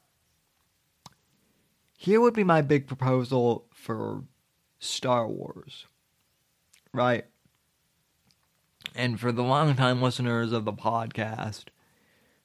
here 1.97 2.21
would 2.21 2.35
be 2.35 2.43
my 2.43 2.61
big 2.61 2.87
proposal 2.87 3.65
for 3.73 4.23
Star 4.79 5.27
Wars, 5.27 5.85
right? 6.93 7.25
And 8.95 9.19
for 9.19 9.31
the 9.31 9.43
long-time 9.43 10.01
listeners 10.01 10.51
of 10.51 10.65
the 10.65 10.73
podcast, 10.73 11.65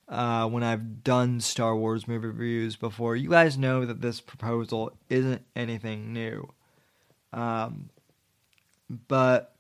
uh, 0.09 0.49
when 0.49 0.63
I've 0.63 1.03
done 1.03 1.41
Star 1.41 1.75
Wars 1.75 2.07
movie 2.07 2.27
reviews 2.27 2.77
before, 2.77 3.17
you 3.17 3.31
guys 3.31 3.57
know 3.57 3.87
that 3.87 4.01
this 4.01 4.21
proposal 4.21 4.93
isn't 5.09 5.43
anything 5.57 6.13
new. 6.13 6.53
Um, 7.33 7.89
but 9.09 9.55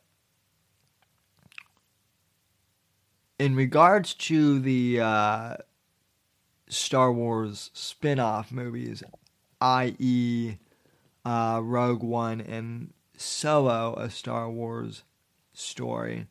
in 3.38 3.56
regards 3.56 4.14
to 4.14 4.58
the 4.58 5.00
uh, 5.00 5.56
Star 6.68 7.12
Wars 7.12 7.70
spin 7.72 8.20
off 8.20 8.52
movies, 8.52 9.02
i.e., 9.60 10.56
uh, 11.24 11.60
Rogue 11.62 12.02
One 12.02 12.40
and 12.40 12.92
Solo, 13.16 13.94
a 13.94 14.10
Star 14.10 14.50
Wars 14.50 15.04
story, 15.52 16.26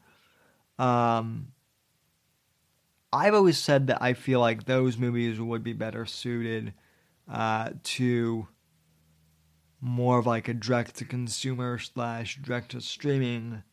um, 0.78 1.54
I've 3.12 3.36
always 3.36 3.58
said 3.58 3.88
that 3.88 4.02
I 4.02 4.14
feel 4.14 4.40
like 4.40 4.66
those 4.66 4.98
movies 4.98 5.40
would 5.40 5.64
be 5.64 5.74
better 5.74 6.06
suited 6.06 6.74
uh, 7.32 7.70
to 7.84 8.48
more 9.80 10.18
of 10.18 10.26
like 10.26 10.48
a 10.48 10.54
direct 10.54 10.96
to 10.96 11.06
consumer 11.06 11.78
slash 11.78 12.40
direct 12.42 12.72
to 12.72 12.82
streaming 12.82 13.64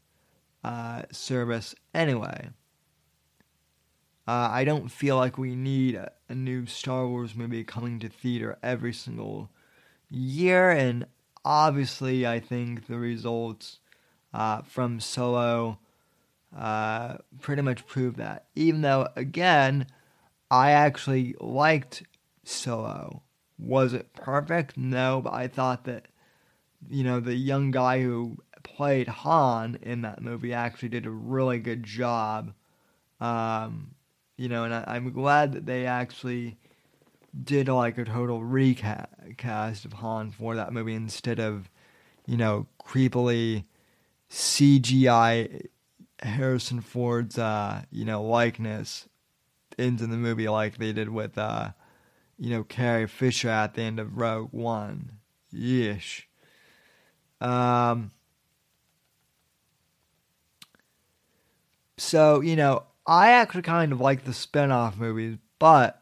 uh, 0.62 1.02
service 1.10 1.74
anyway. 1.94 2.50
Uh, 4.28 4.50
I 4.52 4.64
don't 4.64 4.90
feel 4.90 5.16
like 5.16 5.38
we 5.38 5.56
need 5.56 5.94
a, 5.94 6.12
a, 6.28 6.34
new 6.34 6.66
Star 6.66 7.08
Wars 7.08 7.34
movie 7.34 7.64
coming 7.64 7.98
to 8.00 8.08
theater 8.08 8.58
every 8.62 8.92
single 8.92 9.50
year, 10.10 10.70
and 10.70 11.06
obviously, 11.44 12.26
I 12.26 12.40
think 12.40 12.86
the 12.86 12.98
results 12.98 13.78
uh, 14.34 14.62
from 14.62 15.00
Solo 15.00 15.78
uh, 16.56 17.18
pretty 17.40 17.62
much 17.62 17.86
prove 17.86 18.16
that. 18.16 18.46
Even 18.54 18.82
though, 18.82 19.08
again, 19.16 19.86
I 20.50 20.72
actually 20.72 21.34
liked 21.40 22.02
Solo. 22.44 23.22
Was 23.58 23.92
it 23.92 24.14
perfect? 24.14 24.76
No, 24.76 25.20
but 25.22 25.32
I 25.32 25.48
thought 25.48 25.84
that 25.84 26.06
you 26.88 27.04
know, 27.04 27.20
the 27.20 27.34
young 27.34 27.70
guy 27.70 28.02
who 28.02 28.38
played 28.62 29.08
Han 29.08 29.78
in 29.82 30.02
that 30.02 30.22
movie 30.22 30.52
actually 30.52 30.88
did 30.88 31.06
a 31.06 31.10
really 31.10 31.58
good 31.58 31.82
job. 31.82 32.54
Um, 33.20 33.94
you 34.36 34.48
know, 34.48 34.64
and 34.64 34.72
I, 34.72 34.96
am 34.96 35.12
glad 35.12 35.52
that 35.52 35.66
they 35.66 35.86
actually 35.86 36.58
did 37.44 37.68
like 37.68 37.98
a 37.98 38.04
total 38.04 38.42
recast 38.42 39.84
of 39.84 39.92
Han 39.94 40.30
for 40.30 40.56
that 40.56 40.72
movie 40.72 40.94
instead 40.94 41.38
of, 41.38 41.70
you 42.26 42.36
know, 42.36 42.66
creepily 42.84 43.64
CGI 44.30 45.66
Harrison 46.22 46.80
Ford's, 46.80 47.38
uh, 47.38 47.82
you 47.90 48.04
know, 48.04 48.22
likeness 48.22 49.08
into 49.78 50.06
the 50.06 50.16
movie 50.16 50.48
like 50.48 50.78
they 50.78 50.92
did 50.92 51.08
with, 51.08 51.38
uh, 51.38 51.70
you 52.38 52.50
know, 52.50 52.64
Carrie 52.64 53.06
Fisher 53.06 53.48
at 53.48 53.74
the 53.74 53.82
end 53.82 53.98
of 53.98 54.16
Rogue 54.16 54.52
One. 54.52 55.12
Yeesh. 55.52 56.22
Um, 57.40 58.10
so, 61.96 62.40
you 62.40 62.56
know, 62.56 62.84
I 63.06 63.30
actually 63.32 63.62
kind 63.62 63.92
of 63.92 64.00
like 64.00 64.24
the 64.24 64.34
spin 64.34 64.70
off 64.70 64.96
movies, 64.96 65.38
but 65.58 65.99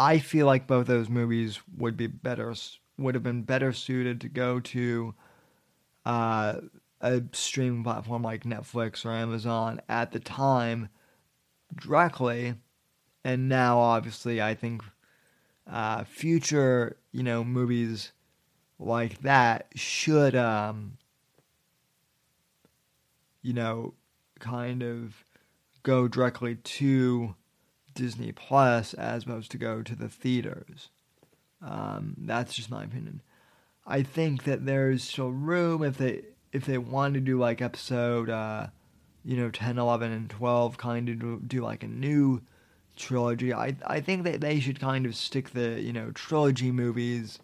I 0.00 0.18
feel 0.18 0.46
like 0.46 0.66
both 0.66 0.86
those 0.86 1.10
movies 1.10 1.60
would 1.76 1.94
be 1.94 2.06
better, 2.06 2.54
would 2.96 3.14
have 3.14 3.22
been 3.22 3.42
better 3.42 3.70
suited 3.70 4.22
to 4.22 4.30
go 4.30 4.58
to 4.58 5.14
uh, 6.06 6.54
a 7.02 7.22
streaming 7.32 7.84
platform 7.84 8.22
like 8.22 8.44
Netflix 8.44 9.04
or 9.04 9.10
Amazon 9.10 9.82
at 9.90 10.12
the 10.12 10.18
time 10.18 10.88
directly. 11.78 12.54
And 13.24 13.50
now, 13.50 13.78
obviously, 13.78 14.40
I 14.40 14.54
think 14.54 14.82
uh, 15.70 16.04
future, 16.04 16.96
you 17.12 17.22
know, 17.22 17.44
movies 17.44 18.12
like 18.78 19.20
that 19.20 19.66
should, 19.74 20.34
um, 20.34 20.96
you 23.42 23.52
know, 23.52 23.92
kind 24.38 24.82
of 24.82 25.22
go 25.82 26.08
directly 26.08 26.54
to 26.54 27.34
Disney 28.00 28.32
Plus 28.32 28.94
as 28.94 29.24
opposed 29.24 29.50
to 29.50 29.58
go 29.58 29.82
to 29.82 29.94
the 29.94 30.08
theaters. 30.08 30.88
Um, 31.60 32.14
that's 32.16 32.54
just 32.54 32.70
my 32.70 32.84
opinion. 32.84 33.20
I 33.86 34.02
think 34.02 34.44
that 34.44 34.64
there's 34.64 35.04
still 35.04 35.30
room 35.30 35.82
if 35.82 35.98
they 35.98 36.22
if 36.50 36.64
they 36.64 36.78
want 36.78 37.12
to 37.14 37.20
do 37.20 37.38
like 37.38 37.60
episode 37.60 38.30
uh, 38.30 38.68
you 39.22 39.36
know 39.36 39.50
10, 39.50 39.78
11 39.78 40.12
and 40.12 40.30
12 40.30 40.78
kind 40.78 41.08
of 41.10 41.18
do, 41.18 41.42
do 41.46 41.60
like 41.60 41.82
a 41.82 41.88
new 41.88 42.40
trilogy. 42.96 43.52
I 43.52 43.76
I 43.86 44.00
think 44.00 44.24
that 44.24 44.40
they 44.40 44.60
should 44.60 44.80
kind 44.80 45.04
of 45.04 45.14
stick 45.14 45.50
the, 45.50 45.78
you 45.78 45.92
know, 45.92 46.10
trilogy 46.12 46.72
movies 46.72 47.38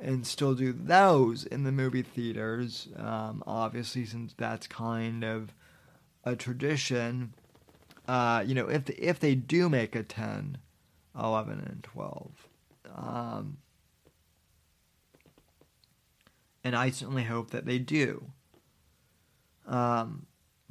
and 0.00 0.26
still 0.26 0.54
do 0.54 0.72
those 0.72 1.44
in 1.44 1.62
the 1.62 1.72
movie 1.72 2.02
theaters. 2.02 2.88
Um, 2.96 3.44
obviously 3.46 4.04
since 4.04 4.34
that's 4.36 4.66
kind 4.66 5.22
of 5.22 5.54
a 6.24 6.34
tradition 6.34 7.34
uh, 8.06 8.44
you 8.46 8.54
know, 8.54 8.68
if 8.68 8.88
if 8.90 9.20
they 9.20 9.34
do 9.34 9.68
make 9.68 9.94
a 9.94 10.02
10, 10.02 10.58
11, 11.18 11.60
and 11.66 11.82
12. 11.82 12.48
Um, 12.94 13.58
and 16.64 16.74
I 16.74 16.90
certainly 16.90 17.24
hope 17.24 17.50
that 17.50 17.66
they 17.66 17.78
do. 17.78 18.26
Um, 19.66 20.26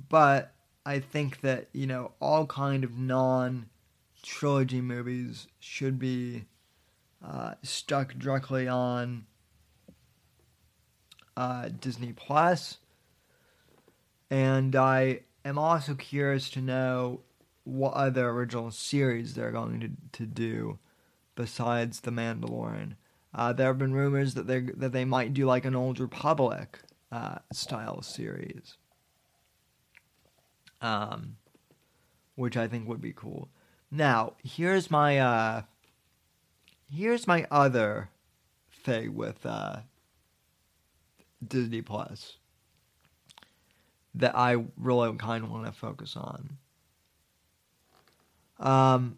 but 0.09 0.53
I 0.85 0.99
think 0.99 1.41
that, 1.41 1.69
you 1.73 1.87
know, 1.87 2.11
all 2.19 2.45
kind 2.45 2.83
of 2.83 2.97
non 2.97 3.67
trilogy 4.21 4.81
movies 4.81 5.47
should 5.59 5.99
be 5.99 6.45
uh, 7.23 7.55
stuck 7.63 8.13
directly 8.15 8.67
on 8.67 9.25
uh, 11.37 11.69
Disney 11.79 12.13
Plus. 12.13 12.77
And 14.29 14.75
I 14.75 15.21
am 15.43 15.57
also 15.57 15.95
curious 15.95 16.49
to 16.51 16.61
know 16.61 17.21
what 17.65 17.93
other 17.93 18.29
original 18.29 18.71
series 18.71 19.33
they're 19.33 19.51
going 19.51 19.79
to, 19.81 19.89
to 20.19 20.25
do 20.25 20.79
besides 21.35 21.99
The 21.99 22.11
Mandalorian. 22.11 22.95
Uh, 23.33 23.51
there 23.51 23.67
have 23.67 23.77
been 23.77 23.93
rumors 23.93 24.35
that 24.35 24.47
they 24.47 24.61
that 24.61 24.93
they 24.93 25.03
might 25.03 25.33
do 25.33 25.45
like 25.45 25.65
an 25.65 25.75
Old 25.75 25.99
Republic 25.99 26.79
uh, 27.11 27.39
style 27.51 28.01
series, 28.01 28.77
um, 30.81 31.35
which 32.35 32.55
I 32.55 32.67
think 32.69 32.87
would 32.87 33.01
be 33.01 33.11
cool. 33.11 33.49
Now, 33.91 34.33
here's 34.41 34.89
my 34.89 35.19
uh, 35.19 35.61
here's 36.89 37.27
my 37.27 37.45
other 37.51 38.09
thing 38.71 39.15
with 39.15 39.45
uh, 39.45 39.77
Disney 41.45 41.81
Plus 41.81 42.37
that 44.13 44.37
I 44.37 44.63
really 44.77 45.13
kind 45.17 45.43
of 45.43 45.51
want 45.51 45.65
to 45.65 45.73
focus 45.73 46.15
on. 46.15 46.57
Um, 48.59 49.17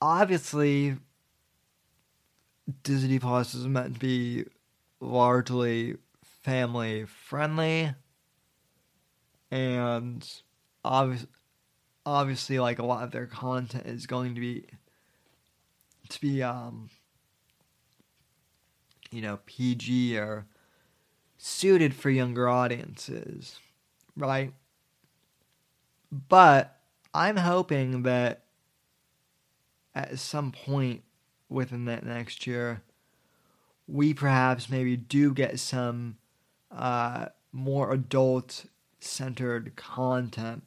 obviously, 0.00 0.96
Disney 2.82 3.18
Plus 3.18 3.54
is 3.54 3.66
meant 3.66 3.94
to 3.94 4.00
be 4.00 4.44
largely 5.00 5.96
family 6.42 7.04
friendly, 7.04 7.94
and 9.50 10.28
obviously, 10.84 11.28
obviously, 12.04 12.58
like 12.58 12.78
a 12.78 12.86
lot 12.86 13.04
of 13.04 13.10
their 13.10 13.26
content 13.26 13.86
is 13.86 14.06
going 14.06 14.34
to 14.34 14.40
be 14.40 14.66
to 16.08 16.20
be 16.20 16.40
um 16.40 16.88
you 19.10 19.20
know 19.20 19.40
PG 19.46 20.16
or 20.18 20.46
suited 21.38 21.94
for 21.94 22.10
younger 22.10 22.48
audiences, 22.48 23.58
right? 24.16 24.52
But 26.10 26.78
I'm 27.12 27.36
hoping 27.36 28.02
that 28.02 28.45
at 29.96 30.18
some 30.18 30.52
point 30.52 31.02
within 31.48 31.86
that 31.86 32.04
next 32.04 32.46
year, 32.46 32.82
we 33.88 34.12
perhaps 34.12 34.68
maybe 34.68 34.96
do 34.96 35.32
get 35.32 35.58
some 35.58 36.18
uh, 36.70 37.26
more 37.50 37.92
adult 37.92 38.66
centered 39.00 39.74
content 39.74 40.62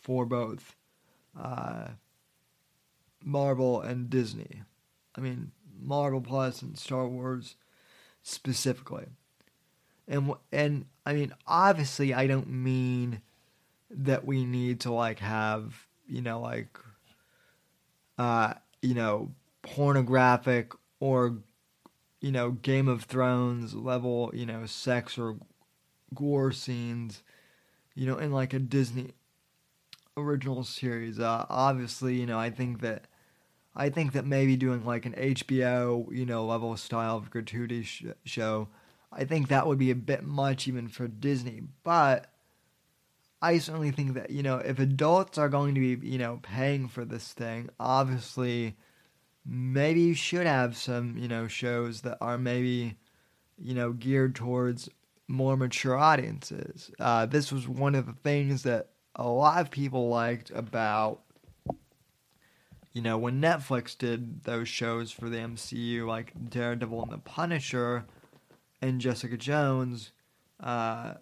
for 0.00 0.26
both 0.26 0.74
uh, 1.40 1.88
Marvel 3.22 3.80
and 3.80 4.10
Disney. 4.10 4.62
I 5.16 5.20
mean, 5.20 5.52
Marvel 5.80 6.20
Plus 6.20 6.60
and 6.60 6.76
Star 6.76 7.06
Wars 7.06 7.54
specifically. 8.22 9.06
And 10.08 10.34
and 10.50 10.86
I 11.06 11.12
mean, 11.12 11.32
obviously, 11.46 12.12
I 12.12 12.26
don't 12.26 12.50
mean 12.50 13.22
that 13.90 14.24
we 14.24 14.44
need 14.44 14.80
to 14.80 14.92
like 14.92 15.20
have 15.20 15.86
you 16.08 16.20
know 16.20 16.40
like 16.40 16.78
uh, 18.20 18.52
you 18.82 18.92
know, 18.92 19.30
pornographic 19.62 20.72
or, 21.00 21.38
you 22.20 22.30
know, 22.30 22.50
Game 22.50 22.86
of 22.86 23.04
Thrones 23.04 23.74
level, 23.74 24.30
you 24.34 24.44
know, 24.44 24.66
sex 24.66 25.16
or 25.16 25.36
gore 26.14 26.52
scenes, 26.52 27.22
you 27.94 28.06
know, 28.06 28.18
in 28.18 28.30
like 28.30 28.52
a 28.52 28.58
Disney 28.58 29.12
original 30.18 30.64
series. 30.64 31.18
Uh, 31.18 31.46
obviously, 31.48 32.20
you 32.20 32.26
know, 32.26 32.38
I 32.38 32.50
think 32.50 32.82
that. 32.82 33.06
I 33.72 33.88
think 33.88 34.14
that 34.14 34.26
maybe 34.26 34.56
doing 34.56 34.84
like 34.84 35.06
an 35.06 35.12
HBO, 35.12 36.12
you 36.12 36.26
know, 36.26 36.44
level 36.44 36.76
style 36.76 37.16
of 37.16 37.30
gratuity 37.30 37.84
sh- 37.84 38.06
show, 38.24 38.66
I 39.12 39.24
think 39.24 39.46
that 39.46 39.64
would 39.64 39.78
be 39.78 39.92
a 39.92 39.94
bit 39.94 40.24
much 40.24 40.66
even 40.66 40.88
for 40.88 41.06
Disney. 41.06 41.62
But 41.84 42.26
I 43.42 43.58
certainly 43.58 43.90
think 43.90 44.14
that, 44.14 44.30
you 44.30 44.42
know, 44.42 44.58
if 44.58 44.78
adults 44.78 45.38
are 45.38 45.48
going 45.48 45.74
to 45.74 45.96
be, 45.96 46.06
you 46.06 46.18
know, 46.18 46.40
paying 46.42 46.88
for 46.88 47.04
this 47.04 47.32
thing, 47.32 47.70
obviously 47.78 48.76
maybe 49.46 50.00
you 50.00 50.14
should 50.14 50.46
have 50.46 50.76
some, 50.76 51.16
you 51.16 51.26
know, 51.26 51.48
shows 51.48 52.02
that 52.02 52.18
are 52.20 52.36
maybe, 52.36 52.96
you 53.58 53.74
know, 53.74 53.92
geared 53.92 54.34
towards 54.34 54.88
more 55.26 55.56
mature 55.56 55.96
audiences. 55.96 56.90
Uh, 56.98 57.24
this 57.24 57.50
was 57.50 57.66
one 57.66 57.94
of 57.94 58.06
the 58.06 58.12
things 58.12 58.64
that 58.64 58.90
a 59.16 59.26
lot 59.26 59.60
of 59.60 59.70
people 59.70 60.08
liked 60.08 60.50
about, 60.50 61.20
you 62.92 63.00
know, 63.00 63.16
when 63.16 63.40
Netflix 63.40 63.96
did 63.96 64.42
those 64.44 64.68
shows 64.68 65.12
for 65.12 65.28
the 65.28 65.38
MCU, 65.38 66.06
like 66.06 66.32
Daredevil 66.50 67.04
and 67.04 67.12
the 67.12 67.18
Punisher 67.18 68.04
and 68.82 69.00
Jessica 69.00 69.36
Jones. 69.36 70.12
Uh, 70.58 71.14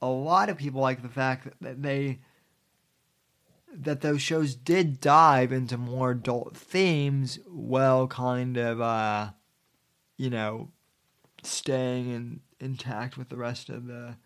a 0.00 0.08
lot 0.08 0.48
of 0.48 0.56
people 0.56 0.80
like 0.80 1.02
the 1.02 1.08
fact 1.08 1.48
that 1.60 1.82
they 1.82 2.20
that 3.72 4.00
those 4.00 4.22
shows 4.22 4.54
did 4.54 5.00
dive 5.00 5.52
into 5.52 5.76
more 5.76 6.12
adult 6.12 6.56
themes 6.56 7.38
while 7.46 8.06
kind 8.06 8.56
of 8.56 8.80
uh 8.80 9.30
you 10.16 10.30
know 10.30 10.70
staying 11.42 12.10
in, 12.10 12.40
intact 12.60 13.16
with 13.16 13.28
the 13.28 13.36
rest 13.36 13.68
of 13.68 13.86
the 13.86 14.16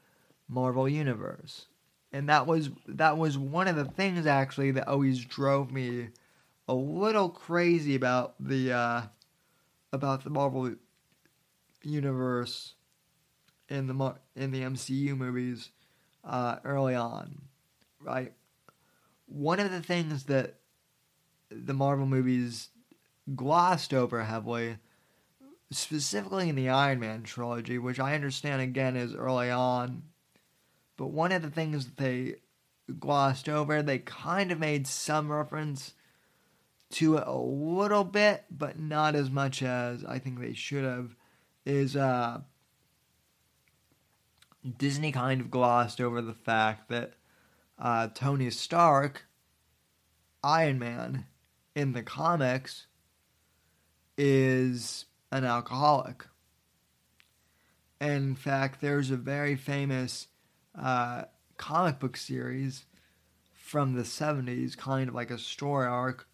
Marvel 0.48 0.88
universe. 0.88 1.66
And 2.12 2.28
that 2.28 2.46
was 2.46 2.70
that 2.86 3.16
was 3.16 3.38
one 3.38 3.68
of 3.68 3.76
the 3.76 3.84
things 3.84 4.26
actually 4.26 4.70
that 4.72 4.88
always 4.88 5.24
drove 5.24 5.72
me 5.72 6.08
a 6.68 6.74
little 6.74 7.30
crazy 7.30 7.94
about 7.94 8.34
the 8.38 8.72
uh 8.72 9.02
about 9.92 10.24
the 10.24 10.30
Marvel 10.30 10.74
universe 11.82 12.74
in 13.72 13.86
the 13.86 14.14
in 14.36 14.50
the 14.50 14.60
MCU 14.60 15.16
movies 15.16 15.70
uh, 16.24 16.56
early 16.64 16.94
on, 16.94 17.40
right? 18.00 18.32
One 19.26 19.58
of 19.58 19.70
the 19.70 19.80
things 19.80 20.24
that 20.24 20.56
the 21.50 21.72
Marvel 21.72 22.06
movies 22.06 22.68
glossed 23.34 23.94
over 23.94 24.22
heavily, 24.24 24.76
specifically 25.70 26.50
in 26.50 26.54
the 26.54 26.68
Iron 26.68 27.00
Man 27.00 27.22
trilogy, 27.22 27.78
which 27.78 27.98
I 27.98 28.14
understand 28.14 28.60
again 28.60 28.94
is 28.94 29.14
early 29.14 29.50
on, 29.50 30.02
but 30.98 31.08
one 31.08 31.32
of 31.32 31.40
the 31.40 31.50
things 31.50 31.86
that 31.86 31.96
they 31.96 32.36
glossed 32.98 33.48
over, 33.48 33.82
they 33.82 33.98
kind 33.98 34.52
of 34.52 34.58
made 34.58 34.86
some 34.86 35.32
reference 35.32 35.94
to 36.90 37.16
it 37.16 37.24
a 37.26 37.36
little 37.36 38.04
bit, 38.04 38.44
but 38.50 38.78
not 38.78 39.14
as 39.14 39.30
much 39.30 39.62
as 39.62 40.04
I 40.04 40.18
think 40.18 40.38
they 40.38 40.52
should 40.52 40.84
have, 40.84 41.16
is 41.64 41.96
uh, 41.96 42.42
Disney 44.78 45.10
kind 45.10 45.40
of 45.40 45.50
glossed 45.50 46.00
over 46.00 46.22
the 46.22 46.34
fact 46.34 46.88
that 46.88 47.14
uh, 47.78 48.08
Tony 48.14 48.50
Stark, 48.50 49.26
Iron 50.44 50.78
Man, 50.78 51.26
in 51.74 51.92
the 51.92 52.02
comics, 52.02 52.86
is 54.16 55.06
an 55.32 55.44
alcoholic. 55.44 56.26
And 58.00 58.24
in 58.24 58.36
fact, 58.36 58.80
there's 58.80 59.10
a 59.10 59.16
very 59.16 59.56
famous 59.56 60.28
uh, 60.80 61.24
comic 61.56 61.98
book 61.98 62.16
series 62.16 62.84
from 63.52 63.94
the 63.94 64.02
70s, 64.02 64.76
kind 64.76 65.08
of 65.08 65.14
like 65.14 65.30
a 65.30 65.38
story 65.38 65.86
arc, 65.86 66.28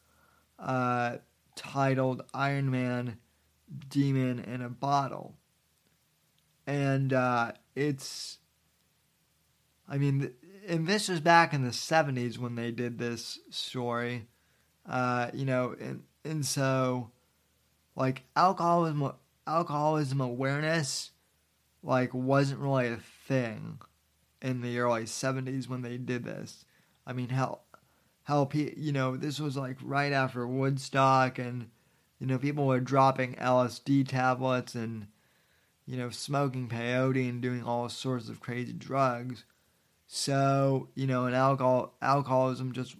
uh, 0.58 1.16
titled 1.54 2.22
Iron 2.34 2.70
Man 2.70 3.18
Demon 3.88 4.38
in 4.40 4.60
a 4.60 4.68
Bottle. 4.68 5.37
And 6.68 7.14
uh, 7.14 7.52
it's, 7.74 8.36
I 9.88 9.96
mean, 9.96 10.32
and 10.68 10.86
this 10.86 11.08
was 11.08 11.18
back 11.18 11.54
in 11.54 11.64
the 11.64 11.70
70s 11.70 12.36
when 12.36 12.56
they 12.56 12.70
did 12.72 12.98
this 12.98 13.38
story. 13.48 14.26
Uh, 14.86 15.30
you 15.32 15.46
know, 15.46 15.74
and, 15.80 16.02
and 16.26 16.44
so, 16.44 17.10
like, 17.96 18.24
alcoholism, 18.36 19.12
alcoholism 19.46 20.20
awareness, 20.20 21.12
like, 21.82 22.12
wasn't 22.12 22.60
really 22.60 22.88
a 22.88 22.98
thing 22.98 23.78
in 24.42 24.60
the 24.60 24.78
early 24.78 25.04
70s 25.04 25.70
when 25.70 25.80
they 25.80 25.96
did 25.96 26.22
this. 26.22 26.66
I 27.06 27.14
mean, 27.14 27.30
hell, 27.30 27.62
hell, 28.24 28.50
you 28.52 28.92
know, 28.92 29.16
this 29.16 29.40
was 29.40 29.56
like 29.56 29.78
right 29.82 30.12
after 30.12 30.46
Woodstock, 30.46 31.38
and 31.38 31.70
you 32.20 32.26
know, 32.26 32.36
people 32.36 32.66
were 32.66 32.80
dropping 32.80 33.36
LSD 33.36 34.06
tablets 34.06 34.74
and 34.74 35.06
you 35.88 35.96
know, 35.96 36.10
smoking 36.10 36.68
peyote 36.68 37.26
and 37.26 37.40
doing 37.40 37.64
all 37.64 37.88
sorts 37.88 38.28
of 38.28 38.40
crazy 38.40 38.74
drugs. 38.74 39.44
So, 40.06 40.90
you 40.94 41.06
know, 41.06 41.24
and 41.24 41.34
alcohol 41.34 41.94
alcoholism 42.02 42.72
just 42.72 42.94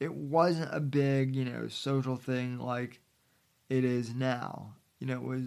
it 0.00 0.12
wasn't 0.12 0.74
a 0.74 0.80
big, 0.80 1.36
you 1.36 1.44
know, 1.44 1.68
social 1.68 2.16
thing 2.16 2.58
like 2.58 3.00
it 3.68 3.84
is 3.84 4.12
now. 4.12 4.74
You 4.98 5.06
know, 5.06 5.14
it 5.14 5.22
was 5.22 5.44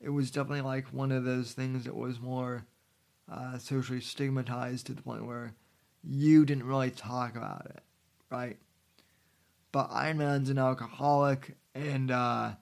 it 0.00 0.08
was 0.08 0.30
definitely 0.30 0.62
like 0.62 0.86
one 0.94 1.12
of 1.12 1.24
those 1.24 1.52
things 1.52 1.84
that 1.84 1.94
was 1.94 2.18
more 2.18 2.64
uh, 3.30 3.58
socially 3.58 4.00
stigmatized 4.00 4.86
to 4.86 4.94
the 4.94 5.02
point 5.02 5.26
where 5.26 5.54
you 6.02 6.46
didn't 6.46 6.64
really 6.64 6.90
talk 6.90 7.36
about 7.36 7.66
it, 7.66 7.82
right? 8.30 8.56
But 9.72 9.90
Iron 9.92 10.16
Man's 10.16 10.48
an 10.48 10.58
alcoholic, 10.58 11.56
and 11.74 12.10
uh, 12.10 12.52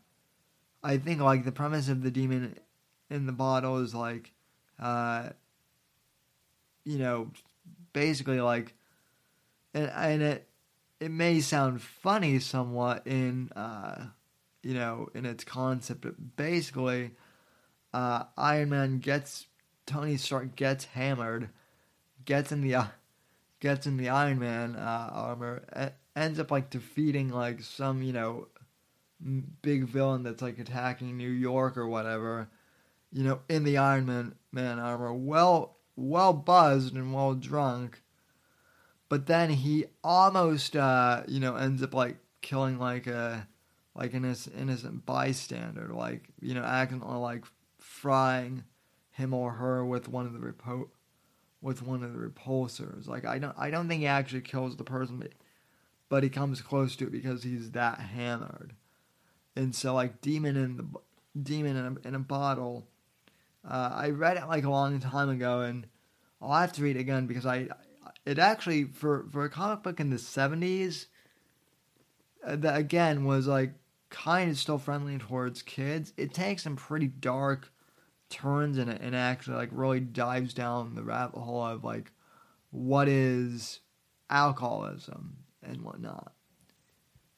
I 0.83 0.99
think 0.99 1.21
like 1.21 1.45
the 1.45 1.53
premise 1.53 1.89
of 1.89 2.03
the 2.03 2.11
demon 2.11 2.57
in 3.13 3.27
the 3.27 3.33
bottle 3.33 3.79
is 3.79 3.95
like, 3.95 4.33
uh, 4.81 5.29
you 6.85 6.99
know, 6.99 7.31
basically 7.93 8.41
like, 8.41 8.75
and 9.75 9.91
and 9.95 10.23
it 10.23 10.49
it 11.01 11.11
may 11.11 11.41
sound 11.41 11.83
funny 11.83 12.39
somewhat 12.39 13.07
in 13.07 13.51
uh, 13.53 14.07
you 14.63 14.75
know 14.75 15.09
in 15.15 15.27
its 15.27 15.45
concept, 15.45 16.01
but 16.01 16.37
basically, 16.37 17.13
uh, 17.93 18.25
Iron 18.37 18.71
Man 18.71 18.99
gets 18.99 19.47
Tony 19.87 20.17
Stark 20.17 20.57
gets 20.57 20.87
hammered, 20.87 21.51
gets 22.25 22.51
in 22.51 22.63
the 22.63 22.89
gets 23.61 23.87
in 23.87 23.97
the 23.97 24.09
Iron 24.09 24.39
Man 24.39 24.77
uh, 24.77 25.11
armor, 25.13 25.63
ends 26.17 26.39
up 26.39 26.51
like 26.51 26.71
defeating 26.71 27.29
like 27.29 27.61
some 27.61 28.03
you 28.03 28.13
know 28.13 28.49
big 29.63 29.85
villain 29.85 30.23
that's 30.23 30.43
like 30.43 30.59
attacking 30.59 31.17
New 31.17 31.31
York 31.31 31.77
or 31.77 31.87
whatever, 31.87 32.49
you 33.13 33.23
know, 33.23 33.41
in 33.49 33.65
the 33.65 33.79
Iron 33.79 34.07
Man 34.07 34.35
man 34.51 34.79
armor, 34.79 35.13
well 35.13 35.77
well 35.97 36.33
buzzed 36.33 36.95
and 36.95 37.13
well 37.13 37.35
drunk. 37.35 38.03
But 39.09 39.27
then 39.27 39.51
he 39.51 39.87
almost 40.03 40.75
uh, 40.75 41.23
you 41.29 41.41
know 41.41 41.57
ends 41.57 41.83
up 41.83 41.95
like 41.95 42.17
killing 42.41 42.79
like 42.79 43.07
a 43.07 43.47
like 43.95 44.15
an 44.15 44.25
innocent 44.25 45.05
bystander, 45.05 45.91
like 45.93 46.29
you 46.41 46.55
know 46.55 46.63
accidentally 46.63 47.19
like 47.19 47.45
frying 47.79 48.65
him 49.13 49.35
or 49.35 49.53
her 49.53 49.85
with 49.85 50.09
one 50.09 50.27
of 50.27 50.33
the 50.33 50.39
repo- 50.39 50.89
with 51.61 51.83
one 51.83 52.03
of 52.03 52.13
the 52.13 52.19
repulsors. 52.19 53.07
Like 53.07 53.25
I 53.25 53.39
don't 53.39 53.55
I 53.59 53.71
don't 53.71 53.89
think 53.89 54.01
he 54.01 54.07
actually 54.07 54.41
kills 54.41 54.77
the 54.77 54.85
person, 54.85 55.19
but, 55.19 55.33
but 56.09 56.23
he 56.23 56.31
comes 56.31 56.63
close 56.63 56.97
to 56.97 57.07
it 57.07 57.13
because 57.13 57.43
he's 57.43 57.73
that 57.73 57.99
hammered. 57.99 58.75
And 59.55 59.75
so 59.75 59.95
like 59.95 60.21
demon 60.23 60.57
in 60.57 60.77
the 60.77 60.87
demon 61.41 61.77
in 61.77 61.99
a, 62.05 62.09
in 62.09 62.15
a 62.15 62.19
bottle. 62.19 62.89
Uh, 63.69 63.91
I 63.93 64.11
read 64.11 64.37
it 64.37 64.47
like 64.47 64.65
a 64.65 64.71
long 64.71 64.99
time 65.01 65.29
ago, 65.29 65.61
and 65.61 65.87
I'll 66.41 66.61
have 66.61 66.73
to 66.75 66.83
read 66.83 66.97
it 66.97 67.01
again 67.01 67.27
because 67.27 67.47
I 67.47 67.69
it 68.27 68.39
actually 68.39 68.85
for 68.85 69.27
for 69.31 69.45
a 69.45 69.51
comic 69.51 69.83
book 69.83 70.01
in 70.01 70.11
the 70.11 70.19
seventies. 70.19 71.09
Uh, 72.45 72.57
that 72.57 72.77
again 72.77 73.25
was 73.25 73.47
like 73.47 73.75
kind 74.11 74.51
of 74.51 74.59
still 74.59 74.79
friendly 74.79 75.17
towards 75.19 75.63
kids. 75.63 76.13
It 76.17 76.35
takes 76.35 76.65
some 76.65 76.77
pretty 76.77 77.07
dark 77.07 77.73
turns 78.29 78.79
and, 78.79 78.91
it 78.91 79.01
and 79.01 79.15
actually 79.15 79.57
like 79.57 79.69
really 79.73 80.01
dives 80.01 80.55
down 80.55 80.95
the 80.95 81.03
rabbit 81.03 81.39
hole 81.39 81.65
of 81.65 81.85
like 81.85 82.11
what 82.71 83.09
is 83.09 83.81
alcoholism 84.29 85.37
and 85.63 85.83
whatnot. 85.83 86.33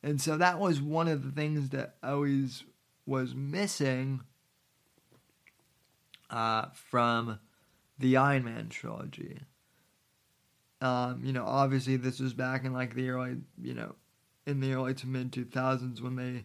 And 0.02 0.20
so 0.20 0.36
that 0.36 0.58
was 0.58 0.80
one 0.80 1.08
of 1.08 1.24
the 1.24 1.32
things 1.32 1.70
that 1.70 1.96
always 2.02 2.64
was 3.06 3.34
missing 3.34 4.22
uh, 6.30 6.66
from 6.72 7.38
the 7.98 8.16
Iron 8.16 8.44
Man 8.44 8.68
trilogy. 8.68 9.40
Um, 10.80 11.22
you 11.24 11.32
know, 11.32 11.44
obviously 11.44 11.96
this 11.96 12.20
was 12.20 12.34
back 12.34 12.64
in 12.64 12.72
like 12.72 12.94
the 12.94 13.08
early, 13.08 13.36
you 13.60 13.74
know, 13.74 13.94
in 14.46 14.60
the 14.60 14.74
early 14.74 14.94
to 14.94 15.06
mid 15.06 15.32
2000s 15.32 16.00
when 16.00 16.16
they 16.16 16.44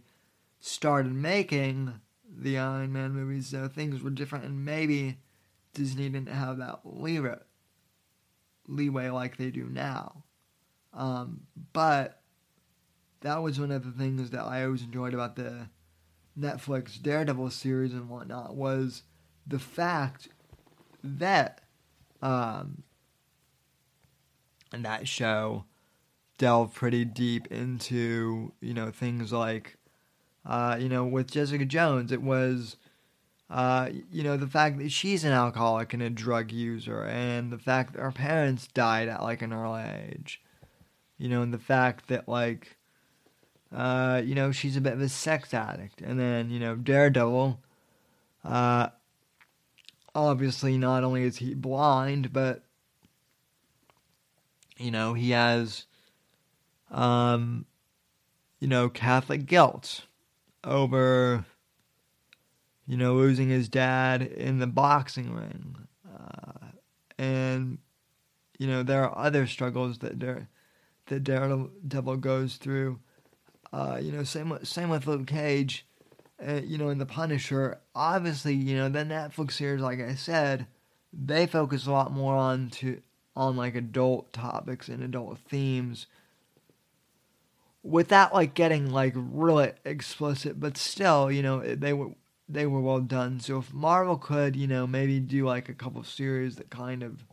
started 0.59 1.13
making 1.13 1.99
the 2.31 2.57
Iron 2.57 2.93
Man 2.93 3.11
movies, 3.11 3.47
so 3.47 3.67
things 3.67 4.01
were 4.01 4.09
different, 4.09 4.45
and 4.45 4.63
maybe 4.63 5.17
Disney 5.73 6.09
didn't 6.09 6.29
have 6.29 6.57
that 6.57 6.81
leeway, 6.83 7.35
leeway 8.67 9.09
like 9.09 9.37
they 9.37 9.49
do 9.49 9.65
now. 9.65 10.23
Um, 10.93 11.41
but 11.73 12.21
that 13.21 13.41
was 13.41 13.59
one 13.59 13.71
of 13.71 13.83
the 13.83 13.91
things 13.91 14.29
that 14.29 14.43
I 14.43 14.63
always 14.63 14.83
enjoyed 14.83 15.13
about 15.13 15.35
the 15.35 15.69
Netflix 16.37 17.01
Daredevil 17.01 17.49
series 17.51 17.93
and 17.93 18.09
whatnot 18.09 18.55
was 18.55 19.03
the 19.47 19.59
fact 19.59 20.29
that 21.03 21.61
um, 22.21 22.83
and 24.71 24.85
that 24.85 25.07
show 25.07 25.65
delved 26.37 26.73
pretty 26.75 27.05
deep 27.05 27.47
into 27.47 28.51
you 28.61 28.73
know 28.73 28.91
things 28.91 29.31
like 29.31 29.77
uh, 30.45 30.77
you 30.79 30.89
know, 30.89 31.05
with 31.05 31.31
Jessica 31.31 31.65
Jones, 31.65 32.11
it 32.11 32.21
was, 32.21 32.77
uh, 33.49 33.89
you 34.11 34.23
know, 34.23 34.37
the 34.37 34.47
fact 34.47 34.77
that 34.79 34.91
she's 34.91 35.23
an 35.23 35.31
alcoholic 35.31 35.93
and 35.93 36.01
a 36.01 36.09
drug 36.09 36.51
user, 36.51 37.03
and 37.03 37.51
the 37.51 37.57
fact 37.57 37.93
that 37.93 38.01
her 38.01 38.11
parents 38.11 38.67
died 38.67 39.07
at 39.07 39.21
like 39.21 39.41
an 39.41 39.53
early 39.53 39.83
age, 39.83 40.41
you 41.17 41.29
know, 41.29 41.41
and 41.41 41.53
the 41.53 41.59
fact 41.59 42.07
that 42.07 42.27
like, 42.27 42.77
uh, 43.75 44.21
you 44.23 44.33
know, 44.33 44.51
she's 44.51 44.77
a 44.77 44.81
bit 44.81 44.93
of 44.93 45.01
a 45.01 45.09
sex 45.09 45.53
addict, 45.53 46.01
and 46.01 46.19
then 46.19 46.49
you 46.49 46.59
know, 46.59 46.75
Daredevil, 46.75 47.59
uh, 48.43 48.87
obviously 50.15 50.77
not 50.77 51.03
only 51.03 51.23
is 51.23 51.37
he 51.37 51.53
blind, 51.53 52.33
but 52.33 52.63
you 54.79 54.91
know, 54.91 55.13
he 55.13 55.31
has, 55.31 55.85
um, 56.89 57.65
you 58.59 58.67
know, 58.67 58.89
Catholic 58.89 59.45
guilt 59.45 60.05
over, 60.63 61.45
you 62.87 62.97
know, 62.97 63.15
losing 63.15 63.49
his 63.49 63.67
dad 63.67 64.21
in 64.21 64.59
the 64.59 64.67
boxing 64.67 65.33
ring. 65.33 65.75
Uh, 66.09 66.67
and, 67.17 67.77
you 68.57 68.67
know, 68.67 68.81
there 68.81 69.03
are 69.03 69.25
other 69.25 69.45
struggles 69.45 69.99
that 69.99 70.17
Dare, 70.17 70.47
that 71.07 71.23
Daredevil 71.25 71.71
Devil 71.85 72.17
goes 72.17 72.55
through. 72.55 72.99
Uh, 73.71 73.99
you 74.01 74.11
know, 74.11 74.23
same 74.23 74.57
same 74.63 74.89
with 74.89 75.05
Luke 75.05 75.27
Cage. 75.27 75.85
Uh, 76.45 76.61
you 76.63 76.77
know, 76.77 76.89
in 76.89 76.97
The 76.97 77.05
Punisher, 77.05 77.79
obviously, 77.93 78.53
you 78.53 78.75
know, 78.77 78.89
the 78.89 78.99
Netflix 78.99 79.53
series, 79.53 79.81
like 79.81 79.99
I 79.99 80.15
said, 80.15 80.67
they 81.11 81.47
focus 81.47 81.85
a 81.85 81.91
lot 81.91 82.11
more 82.11 82.35
on 82.35 82.69
to 82.69 83.01
on 83.35 83.55
like 83.55 83.75
adult 83.75 84.33
topics 84.33 84.89
and 84.89 85.01
adult 85.01 85.37
themes 85.39 86.07
without 87.83 88.33
like 88.33 88.53
getting 88.53 88.91
like 88.91 89.13
really 89.15 89.71
explicit 89.85 90.59
but 90.59 90.75
still 90.75 91.31
you 91.31 91.41
know 91.41 91.61
they 91.61 91.93
were 91.93 92.09
they 92.49 92.65
were 92.65 92.81
well 92.81 92.99
done. 92.99 93.39
So 93.39 93.59
if 93.59 93.71
marvel 93.73 94.17
could 94.17 94.55
you 94.55 94.67
know 94.67 94.87
maybe 94.87 95.19
do 95.19 95.45
like 95.45 95.69
a 95.69 95.73
couple 95.73 96.03
series 96.03 96.55
that 96.55 96.69
kind 96.69 97.03
of 97.03 97.23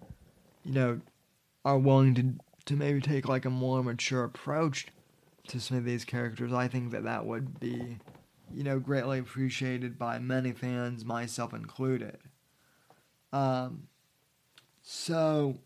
you 0.64 0.72
know 0.72 1.00
are 1.64 1.78
willing 1.78 2.14
to 2.14 2.34
to 2.66 2.76
maybe 2.76 3.00
take 3.00 3.28
like 3.28 3.44
a 3.44 3.50
more 3.50 3.82
mature 3.82 4.24
approach 4.24 4.88
to 5.48 5.60
some 5.60 5.76
of 5.76 5.84
these 5.84 6.04
characters 6.04 6.52
i 6.52 6.66
think 6.66 6.90
that 6.90 7.04
that 7.04 7.24
would 7.24 7.60
be 7.60 7.98
you 8.52 8.62
know 8.62 8.78
greatly 8.78 9.18
appreciated 9.18 9.98
by 9.98 10.18
many 10.18 10.52
fans 10.52 11.04
myself 11.04 11.52
included 11.52 12.18
um 13.32 13.88
so 14.82 15.58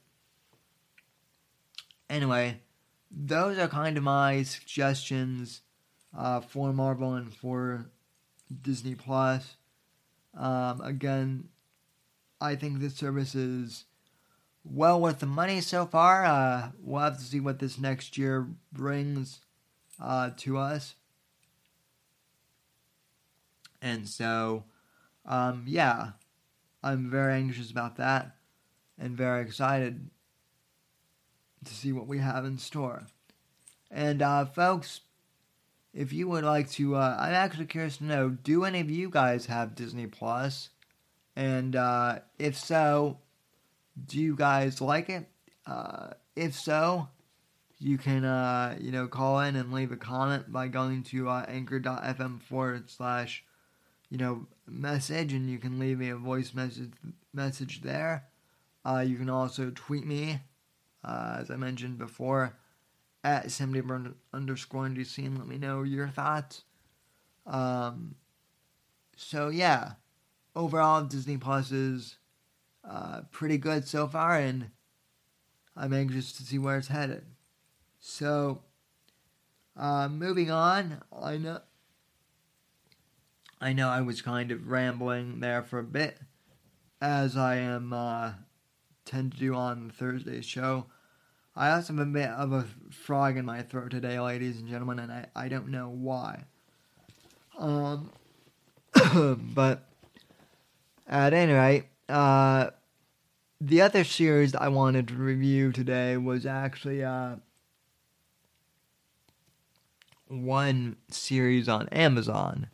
anyway 2.09 2.61
those 3.11 3.59
are 3.59 3.69
kind 3.69 3.97
of 3.97 4.05
my 4.05 4.43
suggestions 4.43 5.63
uh, 6.17 6.41
for 6.41 6.73
Marvel 6.73 7.15
and 7.15 7.33
for 7.35 7.87
Disney 8.63 8.95
Plus. 8.95 9.57
Um, 10.37 10.81
again, 10.81 11.49
I 12.41 12.55
think 12.55 12.79
this 12.79 12.95
service 12.95 13.35
is 13.35 13.85
well 14.65 15.01
worth 15.01 15.21
the 15.21 15.27
money 15.27 15.61
so 15.61 15.87
far. 15.87 16.25
Uh, 16.25 16.71
we'll 16.81 17.03
have 17.03 17.19
to 17.19 17.25
see 17.25 17.41
what 17.41 17.59
this 17.59 17.79
next 17.79 18.17
year 18.17 18.49
brings 18.73 19.41
uh, 20.01 20.31
to 20.39 20.59
us. 20.59 20.95
And 23.83 24.09
so, 24.09 24.65
um, 25.27 25.65
yeah, 25.67 26.11
I'm 26.83 27.11
very 27.11 27.35
anxious 27.35 27.71
about 27.71 27.97
that 27.97 28.37
and 28.99 29.17
very 29.17 29.43
excited 29.43 30.11
to 31.65 31.75
see 31.75 31.93
what 31.93 32.07
we 32.07 32.19
have 32.19 32.45
in 32.45 32.59
store. 32.59 33.07
And 33.91 34.23
uh, 34.23 34.45
folks, 34.45 35.01
if 35.93 36.13
you 36.13 36.29
would 36.29 36.45
like 36.45 36.71
to, 36.73 36.97
uh, 36.97 37.17
I'm 37.19 37.35
actually 37.35 37.67
curious 37.67 37.97
to 37.99 38.05
know: 38.05 38.31
Do 38.31 38.65
any 38.65 38.81
of 38.81 38.91
you 38.91 39.11
guys 39.11 39.47
have 39.47 39.75
Disney 39.75 40.07
Plus? 40.07 40.71
And 41.35 41.75
uh, 41.75 42.21
if 42.39 42.57
so, 42.57 43.19
do 44.07 44.21
you 44.21 44.37
guys 44.37 44.81
like 44.81 45.09
it? 45.09 45.27
Uh, 45.67 46.11
if 46.37 46.55
so, 46.55 47.09
you 47.79 47.99
can 47.99 48.25
uh, 48.25 48.77
you 48.81 48.93
know 48.93 49.09
call 49.09 49.41
in 49.41 49.57
and 49.57 49.73
leave 49.73 49.93
a 49.93 49.97
comment 49.97 50.53
by 50.53 50.69
going 50.69 51.03
to 51.05 51.29
uh, 51.29 51.45
anchor.fm 51.49 52.41
forward 52.43 52.91
slash 52.91 53.45
you 54.11 54.19
know 54.19 54.47
message, 54.67 55.33
and 55.33 55.49
you 55.49 55.59
can 55.59 55.79
leave 55.79 55.99
me 55.99 56.11
a 56.11 56.17
voice 56.17 56.55
message 56.55 56.93
message 57.33 57.83
there. 57.83 58.25
Uh, 58.85 59.05
you 59.07 59.17
can 59.17 59.31
also 59.31 59.71
tweet 59.75 60.07
me 60.07 60.41
uh, 61.05 61.39
as 61.41 61.51
I 61.51 61.57
mentioned 61.57 61.99
before, 61.99 62.57
at 63.23 63.51
September 63.51 64.15
underscore 64.33 64.87
NDC 64.87 65.19
and 65.19 65.39
let 65.39 65.47
me 65.47 65.59
know 65.59 65.83
your 65.83 66.09
thoughts. 66.09 66.63
Um, 67.47 68.15
so 69.17 69.49
yeah, 69.49 69.93
overall 70.55 71.05
Disney 71.05 71.37
Plus 71.37 71.71
is 71.73 72.17
uh, 72.89 73.23
pretty 73.31 73.59
good 73.59 73.87
so 73.87 74.07
far, 74.07 74.37
and 74.37 74.71
I'm 75.77 75.93
anxious 75.93 76.33
to 76.35 76.43
see 76.43 76.59
where 76.59 76.79
it's 76.79 76.89
headed. 76.89 77.25
So, 77.99 78.63
uh, 79.77 80.09
moving 80.09 80.51
on, 80.51 81.03
I 81.13 81.37
know. 81.37 81.61
I 83.61 83.73
know 83.73 83.89
I 83.89 84.01
was 84.01 84.23
kind 84.23 84.51
of 84.51 84.69
rambling 84.69 85.41
there 85.41 85.63
for 85.63 85.79
a 85.79 85.85
bit, 85.85 86.19
as 87.01 87.37
I 87.37 87.57
am 87.57 87.93
uh, 87.93 88.33
tend 89.05 89.33
to 89.33 89.39
do 89.39 89.55
on 89.55 89.89
the 89.89 89.93
Thursday 89.93 90.41
show. 90.41 90.87
I 91.55 91.73
also 91.73 91.93
have 91.93 92.03
a 92.03 92.11
bit 92.11 92.31
of 92.31 92.53
a 92.53 92.65
frog 92.91 93.37
in 93.37 93.45
my 93.45 93.63
throat 93.63 93.91
today, 93.91 94.19
ladies 94.19 94.59
and 94.59 94.69
gentlemen, 94.69 94.99
and 94.99 95.13
I, 95.13 95.27
I 95.37 95.49
don't 95.49 95.69
know 95.69 95.91
why. 95.91 96.45
Um, 97.59 98.11
but 99.55 99.87
at 101.07 101.35
any 101.35 101.53
rate, 101.53 101.85
uh, 102.09 102.71
the 103.61 103.83
other 103.83 104.05
series 104.05 104.55
I 104.55 104.69
wanted 104.69 105.09
to 105.09 105.15
review 105.15 105.71
today 105.71 106.17
was 106.17 106.47
actually 106.47 107.05
uh, 107.05 107.37
one 110.29 110.97
series 111.11 111.69
on 111.69 111.89
Amazon, 111.89 112.69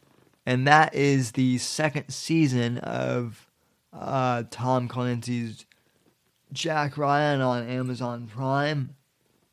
and 0.46 0.66
that 0.68 0.94
is 0.94 1.32
the 1.32 1.58
second 1.58 2.08
season 2.08 2.78
of 2.78 3.50
uh, 3.92 4.44
Tom 4.50 4.86
Clancy's 4.86 5.66
Jack 6.52 6.96
Ryan 6.96 7.40
on 7.40 7.66
Amazon 7.66 8.28
Prime, 8.32 8.94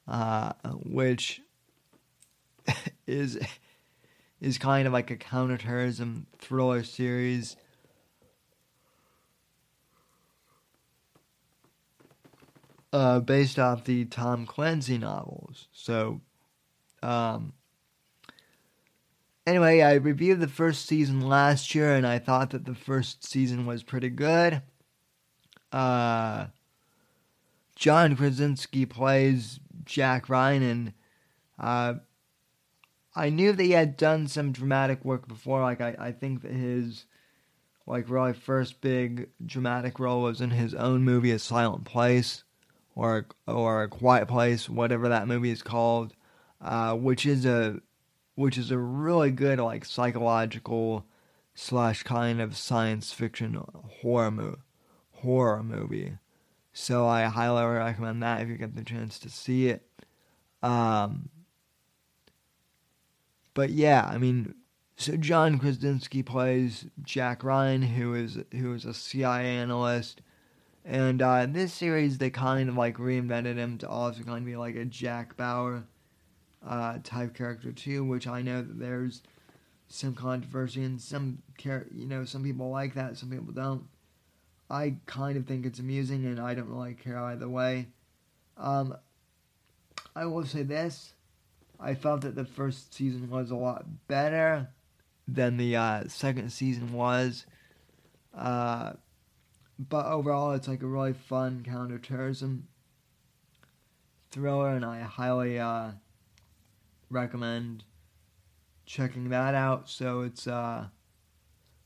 uh, 0.07 0.53
which 0.85 1.41
is 3.07 3.39
is 4.39 4.57
kind 4.59 4.85
of 4.85 4.93
like 4.93 5.09
a 5.09 5.15
counterterrorism 5.15 6.27
thriller 6.37 6.83
series. 6.83 7.55
Uh, 12.91 13.19
based 13.19 13.57
off 13.57 13.85
the 13.85 14.05
Tom 14.05 14.45
Clancy 14.45 14.99
novels. 14.99 15.67
So, 15.71 16.21
um, 17.01 17.53
anyway, 19.45 19.81
I 19.81 19.93
reviewed 19.95 20.39
the 20.39 20.47
first 20.47 20.85
season 20.85 21.21
last 21.21 21.75
year, 21.75 21.93
and 21.95 22.05
I 22.05 22.19
thought 22.19 22.51
that 22.51 22.65
the 22.65 22.75
first 22.75 23.27
season 23.27 23.65
was 23.65 23.83
pretty 23.83 24.09
good. 24.09 24.61
Uh, 25.71 26.47
John 27.75 28.15
Krasinski 28.15 28.85
plays 28.85 29.59
Jack 29.85 30.29
Ryan, 30.29 30.63
and 30.63 30.93
uh, 31.59 31.93
I 33.15 33.29
knew 33.29 33.51
that 33.51 33.63
he 33.63 33.71
had 33.71 33.97
done 33.97 34.27
some 34.27 34.51
dramatic 34.51 35.03
work 35.03 35.27
before. 35.27 35.61
Like 35.61 35.81
I, 35.81 35.95
I 35.99 36.11
think 36.11 36.41
that 36.43 36.51
his 36.51 37.05
like 37.85 38.09
really 38.09 38.33
first 38.33 38.81
big 38.81 39.29
dramatic 39.45 39.99
role 39.99 40.21
was 40.21 40.41
in 40.41 40.51
his 40.51 40.73
own 40.73 41.03
movie, 41.03 41.31
A 41.31 41.39
Silent 41.39 41.85
Place, 41.85 42.43
or 42.95 43.27
or 43.47 43.83
A 43.83 43.89
Quiet 43.89 44.27
Place, 44.27 44.69
whatever 44.69 45.09
that 45.09 45.27
movie 45.27 45.51
is 45.51 45.61
called, 45.61 46.13
uh, 46.61 46.95
which 46.95 47.25
is 47.25 47.45
a 47.45 47.81
which 48.35 48.57
is 48.57 48.71
a 48.71 48.77
really 48.77 49.31
good 49.31 49.59
like 49.59 49.85
psychological 49.85 51.05
slash 51.55 52.03
kind 52.03 52.41
of 52.41 52.57
science 52.57 53.11
fiction 53.11 53.61
horror 54.01 54.31
mo- 54.31 54.59
horror 55.11 55.63
movie. 55.63 56.17
So 56.73 57.07
I 57.07 57.23
highly 57.25 57.63
recommend 57.65 58.23
that 58.23 58.41
if 58.41 58.49
you 58.49 58.57
get 58.57 58.75
the 58.75 58.83
chance 58.83 59.19
to 59.19 59.29
see 59.29 59.67
it. 59.67 59.87
Um, 60.63 61.29
but 63.53 63.69
yeah, 63.69 64.09
I 64.09 64.17
mean, 64.17 64.55
so 64.95 65.15
John 65.17 65.59
Krasinski 65.59 66.23
plays 66.23 66.85
Jack 67.01 67.43
Ryan, 67.43 67.81
who 67.81 68.15
is 68.15 68.39
who 68.51 68.73
is 68.73 68.85
a 68.85 68.93
CIA 68.93 69.45
analyst, 69.57 70.21
and 70.83 71.21
uh, 71.21 71.41
in 71.43 71.53
this 71.53 71.73
series 71.73 72.17
they 72.17 72.29
kind 72.29 72.69
of 72.69 72.75
like 72.75 72.97
reinvented 72.97 73.57
him 73.57 73.77
to 73.79 73.89
also 73.89 74.23
kind 74.23 74.39
of 74.39 74.45
be 74.45 74.55
like 74.55 74.75
a 74.75 74.85
Jack 74.85 75.37
Bauer 75.37 75.83
uh, 76.65 76.97
type 77.03 77.35
character 77.35 77.71
too, 77.71 78.03
which 78.03 78.27
I 78.27 78.41
know 78.41 78.61
that 78.61 78.79
there's 78.79 79.21
some 79.87 80.15
controversy 80.15 80.83
and 80.83 80.99
some 80.99 81.39
care, 81.57 81.87
you 81.93 82.07
know, 82.07 82.25
some 82.25 82.43
people 82.43 82.69
like 82.69 82.95
that, 82.95 83.17
some 83.17 83.29
people 83.29 83.53
don't. 83.53 83.83
I 84.69 84.95
kind 85.05 85.37
of 85.37 85.45
think 85.45 85.65
it's 85.65 85.79
amusing, 85.79 86.25
and 86.25 86.39
I 86.39 86.55
don't 86.55 86.69
really 86.69 86.95
care 86.95 87.19
either 87.19 87.47
way. 87.47 87.87
Um, 88.57 88.95
I 90.15 90.25
will 90.25 90.45
say 90.45 90.63
this: 90.63 91.13
I 91.79 91.93
felt 91.93 92.21
that 92.21 92.35
the 92.35 92.45
first 92.45 92.93
season 92.93 93.29
was 93.29 93.51
a 93.51 93.55
lot 93.55 93.85
better 94.07 94.69
than 95.27 95.57
the 95.57 95.75
uh, 95.75 96.03
second 96.07 96.51
season 96.51 96.93
was. 96.93 97.45
Uh, 98.33 98.93
but 99.77 100.05
overall, 100.05 100.53
it's 100.53 100.67
like 100.67 100.81
a 100.81 100.87
really 100.87 101.13
fun 101.13 101.63
counterterrorism 101.65 102.67
thriller, 104.31 104.69
and 104.69 104.85
I 104.85 105.01
highly 105.01 105.59
uh, 105.59 105.91
recommend 107.13 107.83
checking 108.85 109.29
that 109.29 109.55
out. 109.55 109.89
So 109.89 110.21
it's, 110.21 110.47
uh, 110.47 110.87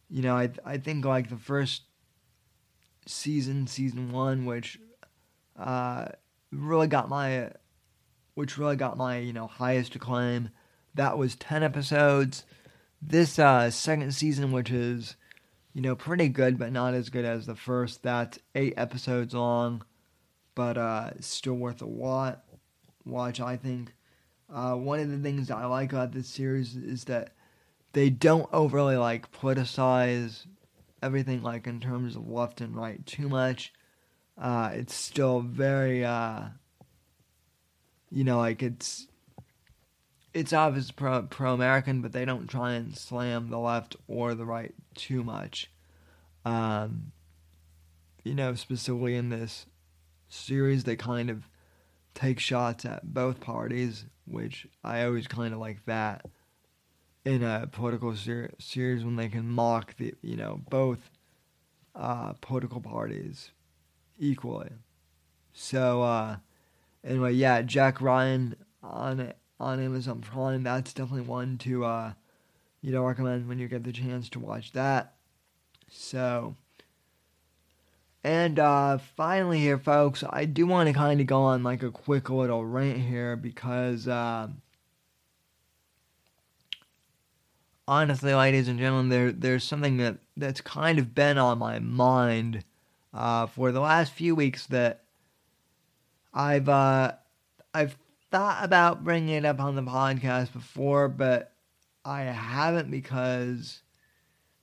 you 0.09 0.21
know, 0.21 0.35
I 0.35 0.49
I 0.65 0.77
think 0.77 1.05
like 1.05 1.29
the 1.29 1.37
first 1.37 1.83
season, 3.05 3.67
season 3.67 4.11
one, 4.11 4.45
which 4.45 4.79
uh, 5.57 6.07
really 6.51 6.87
got 6.87 7.09
my, 7.09 7.51
which 8.35 8.57
really 8.57 8.75
got 8.75 8.97
my 8.97 9.17
you 9.17 9.33
know 9.33 9.47
highest 9.47 9.95
acclaim. 9.95 10.49
That 10.95 11.17
was 11.17 11.35
ten 11.35 11.63
episodes. 11.63 12.43
This 13.01 13.37
uh, 13.37 13.69
second 13.69 14.13
season, 14.13 14.51
which 14.51 14.71
is 14.71 15.15
you 15.73 15.81
know 15.81 15.95
pretty 15.95 16.29
good, 16.29 16.57
but 16.57 16.71
not 16.71 16.93
as 16.93 17.09
good 17.09 17.25
as 17.25 17.45
the 17.45 17.55
first. 17.55 18.03
That's 18.03 18.39
eight 18.55 18.73
episodes 18.77 19.33
long, 19.33 19.83
but 20.55 20.77
uh, 20.77 21.11
still 21.19 21.55
worth 21.55 21.81
a 21.81 21.87
watch. 21.87 22.39
Watch, 23.05 23.39
I 23.39 23.55
think. 23.55 23.93
Uh, 24.53 24.75
one 24.75 24.99
of 24.99 25.09
the 25.09 25.17
things 25.17 25.51
I 25.51 25.65
like 25.65 25.91
about 25.91 26.11
this 26.11 26.27
series 26.27 26.75
is 26.75 27.05
that 27.05 27.31
they 27.93 28.09
don't 28.09 28.47
overly 28.53 28.95
like 28.95 29.31
politicize 29.31 30.45
everything 31.01 31.43
like 31.43 31.67
in 31.67 31.79
terms 31.79 32.15
of 32.15 32.29
left 32.29 32.61
and 32.61 32.75
right 32.75 33.05
too 33.05 33.27
much. 33.27 33.73
Uh, 34.37 34.71
it's 34.73 34.93
still 34.93 35.41
very, 35.41 36.05
uh, 36.05 36.43
you 38.09 38.23
know, 38.23 38.37
like 38.37 38.63
it's 38.63 39.07
it's 40.33 40.53
obviously 40.53 40.93
pro 40.95 41.23
pro 41.23 41.53
American, 41.53 42.01
but 42.01 42.11
they 42.11 42.23
don't 42.23 42.47
try 42.47 42.73
and 42.73 42.95
slam 42.95 43.49
the 43.49 43.59
left 43.59 43.95
or 44.07 44.35
the 44.35 44.45
right 44.45 44.73
too 44.95 45.23
much. 45.23 45.71
Um, 46.45 47.11
you 48.23 48.35
know, 48.35 48.53
specifically 48.53 49.15
in 49.15 49.29
this 49.29 49.65
series, 50.29 50.83
they 50.83 50.95
kind 50.95 51.29
of 51.29 51.49
take 52.13 52.39
shots 52.39 52.85
at 52.85 53.13
both 53.13 53.39
parties, 53.39 54.05
which 54.27 54.67
I 54.83 55.03
always 55.03 55.27
kind 55.27 55.53
of 55.53 55.59
like 55.59 55.85
that 55.85 56.25
in 57.25 57.43
a 57.43 57.67
political 57.71 58.15
ser- 58.15 58.53
series 58.59 59.03
when 59.03 59.15
they 59.15 59.29
can 59.29 59.47
mock 59.47 59.95
the 59.97 60.13
you 60.21 60.35
know 60.35 60.61
both 60.69 61.09
uh, 61.95 62.33
political 62.41 62.81
parties 62.81 63.51
equally. 64.19 64.71
So 65.53 66.03
uh, 66.03 66.37
anyway, 67.03 67.33
yeah, 67.33 67.61
Jack 67.61 68.01
Ryan 68.01 68.55
on 68.83 69.33
on 69.59 69.83
Amazon 69.83 70.21
Prime. 70.21 70.63
That's 70.63 70.93
definitely 70.93 71.27
one 71.27 71.57
to 71.59 71.85
uh, 71.85 72.13
you 72.81 72.91
know 72.91 73.03
recommend 73.03 73.47
when 73.47 73.59
you 73.59 73.67
get 73.67 73.83
the 73.83 73.91
chance 73.91 74.29
to 74.29 74.39
watch 74.39 74.71
that. 74.73 75.15
So. 75.89 76.55
And 78.27 78.59
uh, 78.59 78.97
finally, 79.15 79.59
here, 79.61 79.77
folks, 79.77 80.21
I 80.29 80.43
do 80.43 80.67
want 80.67 80.87
to 80.87 80.93
kind 80.93 81.21
of 81.21 81.27
go 81.27 81.43
on 81.43 81.63
like 81.63 81.81
a 81.81 81.91
quick 81.91 82.29
little 82.29 82.65
rant 82.65 82.99
here 82.99 83.37
because 83.37 84.05
uh, 84.05 84.49
honestly, 87.87 88.33
ladies 88.33 88.67
and 88.67 88.77
gentlemen, 88.77 89.07
there 89.07 89.31
there's 89.31 89.63
something 89.63 89.95
that 89.99 90.17
that's 90.35 90.59
kind 90.59 90.99
of 90.99 91.15
been 91.15 91.37
on 91.37 91.57
my 91.59 91.79
mind 91.79 92.65
uh, 93.13 93.45
for 93.45 93.71
the 93.71 93.79
last 93.79 94.11
few 94.11 94.35
weeks 94.35 94.67
that 94.67 95.03
I've 96.33 96.67
uh, 96.67 97.13
I've 97.73 97.95
thought 98.29 98.61
about 98.61 99.05
bringing 99.05 99.35
it 99.35 99.45
up 99.45 99.61
on 99.61 99.77
the 99.77 99.83
podcast 99.83 100.51
before, 100.51 101.07
but 101.07 101.53
I 102.03 102.23
haven't 102.23 102.91
because 102.91 103.83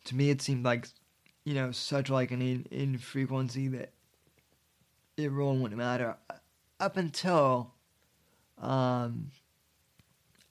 to 0.04 0.14
me 0.14 0.28
it 0.28 0.42
seemed 0.42 0.66
like 0.66 0.86
you 1.44 1.54
know 1.54 1.72
such 1.72 2.10
like 2.10 2.30
an 2.30 2.42
in- 2.42 2.66
infrequency 2.70 3.68
that 3.68 3.90
it 5.16 5.30
really 5.30 5.58
wouldn't 5.58 5.78
matter. 5.78 6.16
Up 6.80 6.96
until 6.96 7.72
um, 8.60 9.30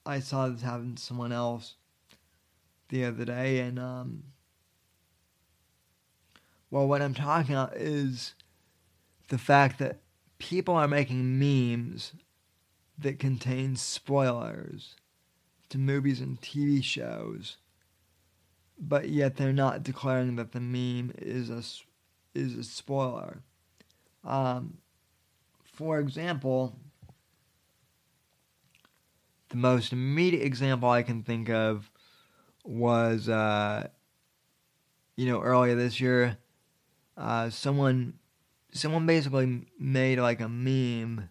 I 0.06 0.20
saw 0.20 0.48
this 0.48 0.62
happen 0.62 0.94
to 0.94 1.02
someone 1.02 1.32
else 1.32 1.74
the 2.88 3.04
other 3.04 3.24
day, 3.24 3.60
and 3.60 3.78
um, 3.78 4.24
well, 6.70 6.86
what 6.88 7.02
I'm 7.02 7.14
talking 7.14 7.54
about 7.54 7.76
is 7.76 8.34
the 9.28 9.38
fact 9.38 9.78
that 9.78 10.00
people 10.38 10.74
are 10.74 10.88
making 10.88 11.38
memes 11.38 12.12
that 12.98 13.18
contain 13.18 13.76
spoilers 13.76 14.96
to 15.68 15.78
movies 15.78 16.20
and 16.20 16.40
TV 16.40 16.82
shows, 16.82 17.56
but 18.78 19.08
yet 19.08 19.36
they're 19.36 19.52
not 19.52 19.82
declaring 19.82 20.36
that 20.36 20.52
the 20.52 20.60
meme 20.60 21.12
is 21.18 21.50
a 21.50 21.62
is 22.38 22.54
a 22.56 22.64
spoiler. 22.64 23.42
Um, 24.24 24.78
for 25.62 25.98
example, 25.98 26.76
the 29.50 29.56
most 29.56 29.92
immediate 29.92 30.44
example 30.44 30.88
I 30.88 31.02
can 31.02 31.22
think 31.22 31.48
of 31.48 31.90
was, 32.64 33.28
uh, 33.28 33.88
you 35.16 35.26
know, 35.26 35.40
earlier 35.40 35.74
this 35.74 36.00
year, 36.00 36.38
uh, 37.16 37.50
someone, 37.50 38.14
someone 38.72 39.06
basically 39.06 39.66
made 39.78 40.18
like 40.18 40.40
a 40.40 40.48
meme 40.48 41.28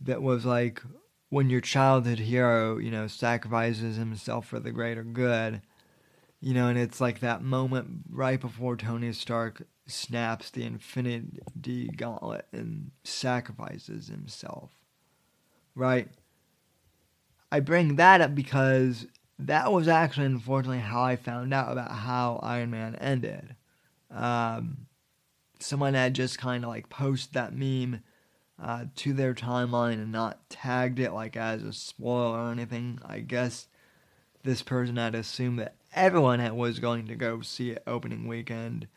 that 0.00 0.22
was 0.22 0.44
like 0.44 0.82
when 1.30 1.48
your 1.48 1.60
childhood 1.60 2.18
hero, 2.18 2.78
you 2.78 2.90
know, 2.90 3.06
sacrifices 3.06 3.96
himself 3.96 4.46
for 4.46 4.60
the 4.60 4.70
greater 4.70 5.02
good, 5.02 5.62
you 6.42 6.54
know, 6.54 6.66
and 6.66 6.76
it's 6.76 7.00
like 7.00 7.20
that 7.20 7.40
moment 7.40 8.02
right 8.10 8.40
before 8.40 8.76
Tony 8.76 9.12
Stark 9.12 9.62
snaps 9.86 10.50
the 10.50 10.64
Infinity 10.64 11.88
Gauntlet 11.96 12.46
and 12.52 12.90
sacrifices 13.04 14.08
himself. 14.08 14.72
Right? 15.76 16.08
I 17.52 17.60
bring 17.60 17.94
that 17.94 18.20
up 18.20 18.34
because 18.34 19.06
that 19.38 19.72
was 19.72 19.86
actually 19.86 20.26
unfortunately 20.26 20.80
how 20.80 21.04
I 21.04 21.14
found 21.14 21.54
out 21.54 21.70
about 21.70 21.92
how 21.92 22.40
Iron 22.42 22.72
Man 22.72 22.96
ended. 22.96 23.54
Um, 24.10 24.88
someone 25.60 25.94
had 25.94 26.12
just 26.12 26.38
kind 26.38 26.64
of 26.64 26.70
like 26.70 26.88
posted 26.88 27.34
that 27.34 27.54
meme 27.54 28.02
uh, 28.60 28.86
to 28.96 29.12
their 29.12 29.32
timeline 29.32 29.94
and 29.94 30.10
not 30.10 30.50
tagged 30.50 30.98
it 30.98 31.12
like 31.12 31.36
as 31.36 31.62
a 31.62 31.72
spoiler 31.72 32.40
or 32.40 32.50
anything. 32.50 32.98
I 33.06 33.20
guess 33.20 33.68
this 34.42 34.62
person 34.62 34.96
had 34.96 35.14
assumed 35.14 35.60
that 35.60 35.76
everyone 35.94 36.56
was 36.56 36.78
going 36.78 37.06
to 37.08 37.14
go 37.14 37.40
see 37.40 37.70
it 37.70 37.82
opening 37.86 38.26
weekend. 38.26 38.88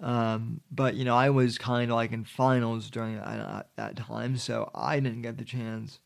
Um, 0.00 0.60
but 0.70 0.94
you 0.94 1.04
know, 1.04 1.16
I 1.16 1.30
was 1.30 1.58
kind 1.58 1.90
of 1.90 1.96
like 1.96 2.12
in 2.12 2.24
finals 2.24 2.90
during 2.90 3.16
that, 3.16 3.68
that 3.76 3.96
time, 3.96 4.36
so 4.36 4.70
I 4.74 5.00
didn't 5.00 5.22
get 5.22 5.38
the 5.38 5.44
chance 5.44 6.00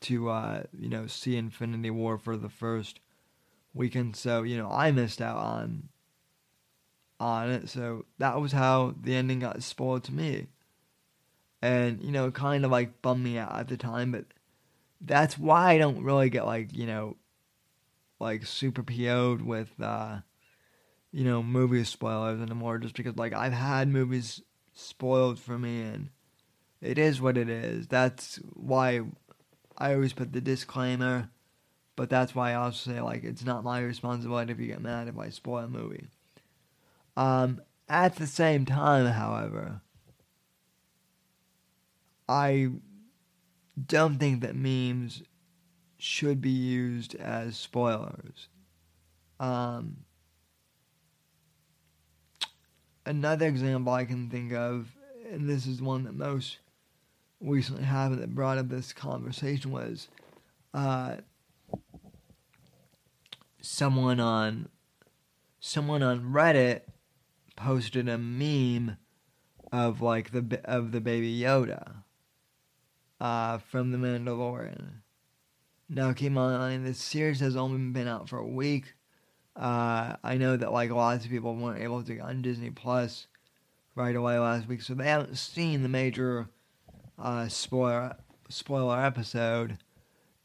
to 0.00 0.28
uh, 0.28 0.62
you 0.78 0.88
know 0.88 1.06
see 1.06 1.36
Infinity 1.36 1.90
War 1.90 2.18
for 2.18 2.36
the 2.36 2.50
first 2.50 3.00
weekend. 3.72 4.16
So 4.16 4.42
you 4.42 4.56
know 4.56 4.70
I 4.70 4.90
missed 4.90 5.22
out 5.22 5.38
on 5.38 5.88
on 7.18 7.50
it. 7.50 7.68
So 7.68 8.04
that 8.18 8.40
was 8.40 8.52
how 8.52 8.94
the 9.00 9.14
ending 9.14 9.40
got 9.40 9.62
spoiled 9.62 10.04
to 10.04 10.12
me, 10.12 10.48
and 11.62 12.02
you 12.02 12.12
know 12.12 12.30
kind 12.30 12.64
of 12.64 12.70
like 12.70 13.00
bummed 13.00 13.24
me 13.24 13.38
out 13.38 13.58
at 13.58 13.68
the 13.68 13.78
time. 13.78 14.12
But 14.12 14.26
that's 15.00 15.38
why 15.38 15.72
I 15.72 15.78
don't 15.78 16.02
really 16.02 16.28
get 16.28 16.44
like 16.44 16.74
you 16.74 16.86
know 16.86 17.16
like 18.18 18.46
super 18.46 18.82
PO'd 18.82 19.42
with 19.42 19.72
uh, 19.80 20.18
you 21.12 21.24
know 21.24 21.42
movie 21.42 21.84
spoilers 21.84 22.40
anymore. 22.40 22.78
Just 22.78 22.94
because 22.94 23.16
like 23.16 23.32
I've 23.32 23.52
had 23.52 23.88
movies 23.88 24.42
spoiled 24.72 25.38
for 25.38 25.58
me 25.58 25.82
and 25.82 26.10
it 26.80 26.98
is 26.98 27.20
what 27.20 27.36
it 27.36 27.48
is. 27.48 27.86
That's 27.88 28.36
why 28.52 29.02
I 29.78 29.94
always 29.94 30.12
put 30.12 30.32
the 30.32 30.40
disclaimer, 30.40 31.30
but 31.96 32.10
that's 32.10 32.34
why 32.34 32.52
I 32.52 32.54
also 32.54 32.92
say 32.92 33.00
like 33.00 33.24
it's 33.24 33.44
not 33.44 33.64
my 33.64 33.80
responsibility 33.80 34.52
if 34.52 34.60
you 34.60 34.66
get 34.66 34.82
mad 34.82 35.08
if 35.08 35.18
I 35.18 35.30
spoil 35.30 35.64
a 35.64 35.68
movie. 35.68 36.06
Um, 37.16 37.62
at 37.88 38.16
the 38.16 38.26
same 38.26 38.66
time, 38.66 39.06
however, 39.06 39.80
I 42.28 42.68
don't 43.86 44.18
think 44.18 44.40
that 44.40 44.56
memes 44.56 45.22
should 46.06 46.40
be 46.40 46.50
used 46.50 47.16
as 47.16 47.56
spoilers. 47.56 48.48
Um, 49.40 49.96
another 53.04 53.46
example 53.46 53.92
I 53.92 54.04
can 54.04 54.30
think 54.30 54.52
of, 54.52 54.94
and 55.30 55.48
this 55.48 55.66
is 55.66 55.82
one 55.82 56.04
that 56.04 56.14
most 56.14 56.58
recently 57.40 57.82
happened 57.82 58.22
that 58.22 58.34
brought 58.34 58.56
up 58.56 58.68
this 58.68 58.92
conversation 58.92 59.72
was 59.72 60.08
uh, 60.72 61.16
someone 63.60 64.20
on 64.20 64.68
someone 65.58 66.02
on 66.02 66.32
Reddit 66.32 66.82
posted 67.56 68.08
a 68.08 68.16
meme 68.16 68.96
of 69.72 70.00
like 70.00 70.30
the 70.30 70.60
of 70.64 70.92
the 70.92 71.00
baby 71.00 71.40
Yoda 71.40 72.04
uh, 73.20 73.58
from 73.58 73.90
the 73.90 73.98
Mandalorian. 73.98 75.02
Now, 75.88 76.12
in 76.18 76.32
mind, 76.34 76.84
this 76.84 76.98
series 76.98 77.40
has 77.40 77.54
only 77.56 77.78
been 77.92 78.08
out 78.08 78.28
for 78.28 78.38
a 78.38 78.46
week. 78.46 78.94
Uh, 79.54 80.16
I 80.22 80.36
know 80.36 80.56
that 80.56 80.72
like 80.72 80.90
lots 80.90 81.24
of 81.24 81.30
people 81.30 81.54
weren't 81.54 81.82
able 81.82 82.02
to 82.02 82.14
get 82.14 82.22
on 82.22 82.42
Disney 82.42 82.70
Plus 82.70 83.26
right 83.94 84.14
away 84.14 84.38
last 84.38 84.68
week, 84.68 84.82
so 84.82 84.94
they 84.94 85.06
haven't 85.06 85.38
seen 85.38 85.82
the 85.82 85.88
major 85.88 86.48
uh, 87.18 87.48
spoiler 87.48 88.16
spoiler 88.48 89.00
episode, 89.00 89.78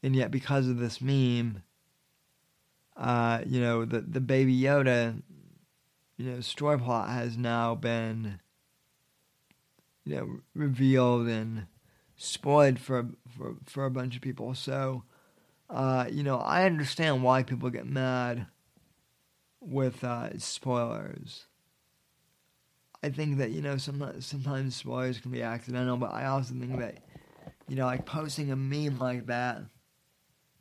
and 0.02 0.16
yet 0.16 0.30
because 0.30 0.68
of 0.68 0.78
this 0.78 1.00
meme, 1.00 1.62
uh, 2.96 3.40
you 3.44 3.60
know 3.60 3.84
the 3.84 4.00
the 4.00 4.20
Baby 4.20 4.58
Yoda, 4.58 5.20
you 6.16 6.30
know 6.30 6.40
story 6.40 6.78
plot 6.78 7.10
has 7.10 7.36
now 7.36 7.74
been, 7.74 8.40
you 10.04 10.16
know, 10.16 10.40
revealed 10.54 11.26
and 11.26 11.66
spoiled 12.16 12.78
for 12.78 13.08
for 13.36 13.56
for 13.66 13.84
a 13.84 13.90
bunch 13.90 14.16
of 14.16 14.22
people. 14.22 14.54
So, 14.54 15.02
uh, 15.72 16.06
you 16.10 16.22
know, 16.22 16.36
I 16.36 16.64
understand 16.64 17.22
why 17.22 17.42
people 17.42 17.70
get 17.70 17.86
mad 17.86 18.46
with 19.58 20.04
uh, 20.04 20.38
spoilers. 20.38 21.46
I 23.02 23.08
think 23.08 23.38
that 23.38 23.50
you 23.50 23.62
know 23.62 23.78
sometimes 23.78 24.26
sometimes 24.26 24.76
spoilers 24.76 25.18
can 25.18 25.30
be 25.30 25.42
accidental, 25.42 25.96
but 25.96 26.12
I 26.12 26.26
also 26.26 26.52
think 26.54 26.78
that 26.78 26.98
you 27.68 27.74
know 27.74 27.86
like 27.86 28.04
posting 28.04 28.52
a 28.52 28.56
meme 28.56 28.98
like 28.98 29.26
that, 29.26 29.62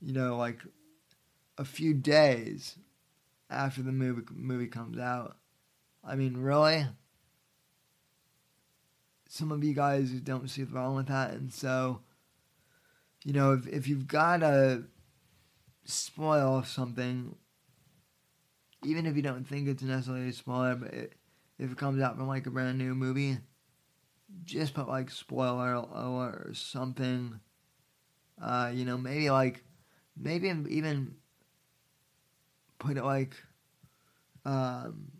you 0.02 0.14
know 0.14 0.38
like 0.38 0.60
a 1.58 1.66
few 1.66 1.94
days 1.94 2.78
after 3.50 3.84
the 3.84 3.92
movie 3.92 4.24
movie 4.34 4.68
comes 4.68 4.98
out. 4.98 5.36
I 6.06 6.16
mean, 6.16 6.38
really? 6.38 6.88
Some 9.28 9.52
of 9.52 9.64
you 9.64 9.74
guys 9.74 10.10
don't 10.12 10.50
see 10.50 10.64
the 10.64 10.74
wrong 10.74 10.96
with 10.96 11.08
that, 11.08 11.32
and 11.32 11.54
so, 11.54 12.00
you 13.26 13.34
know, 13.34 13.52
if 13.52 13.68
if 13.68 13.88
you've 13.90 14.08
got 14.08 14.38
to 14.38 14.86
spoil 15.84 16.64
something, 16.64 17.36
even 18.84 19.06
if 19.06 19.16
you 19.16 19.22
don't 19.22 19.48
think 19.48 19.68
it's 19.68 19.84
necessarily 19.84 20.30
a 20.30 20.34
spoiler, 20.34 20.76
but 20.76 20.94
it, 20.94 21.14
if 21.60 21.72
it 21.72 21.78
comes 21.78 22.02
out 22.02 22.18
from 22.18 22.28
like 22.28 22.48
a 22.48 22.52
brand 22.52 22.78
new 22.78 22.96
movie, 22.96 23.38
just 24.44 24.74
put 24.74 24.88
like 24.88 25.10
spoiler 25.10 25.74
alert 25.74 26.48
or 26.48 26.54
something. 26.54 27.40
Uh, 28.42 28.72
you 28.74 28.86
know, 28.86 28.98
maybe 28.98 29.30
like, 29.30 29.64
maybe 30.18 30.48
even 30.48 31.16
put 32.80 32.98
it 32.98 33.04
like, 33.04 33.36
um, 34.46 35.12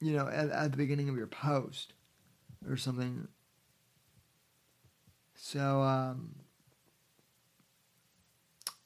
you 0.00 0.12
know, 0.12 0.28
at, 0.28 0.50
at 0.50 0.70
the 0.70 0.76
beginning 0.76 1.08
of 1.08 1.16
your 1.16 1.26
post 1.26 1.94
or 2.68 2.76
something. 2.76 3.26
So, 5.34 5.80
um, 5.82 6.34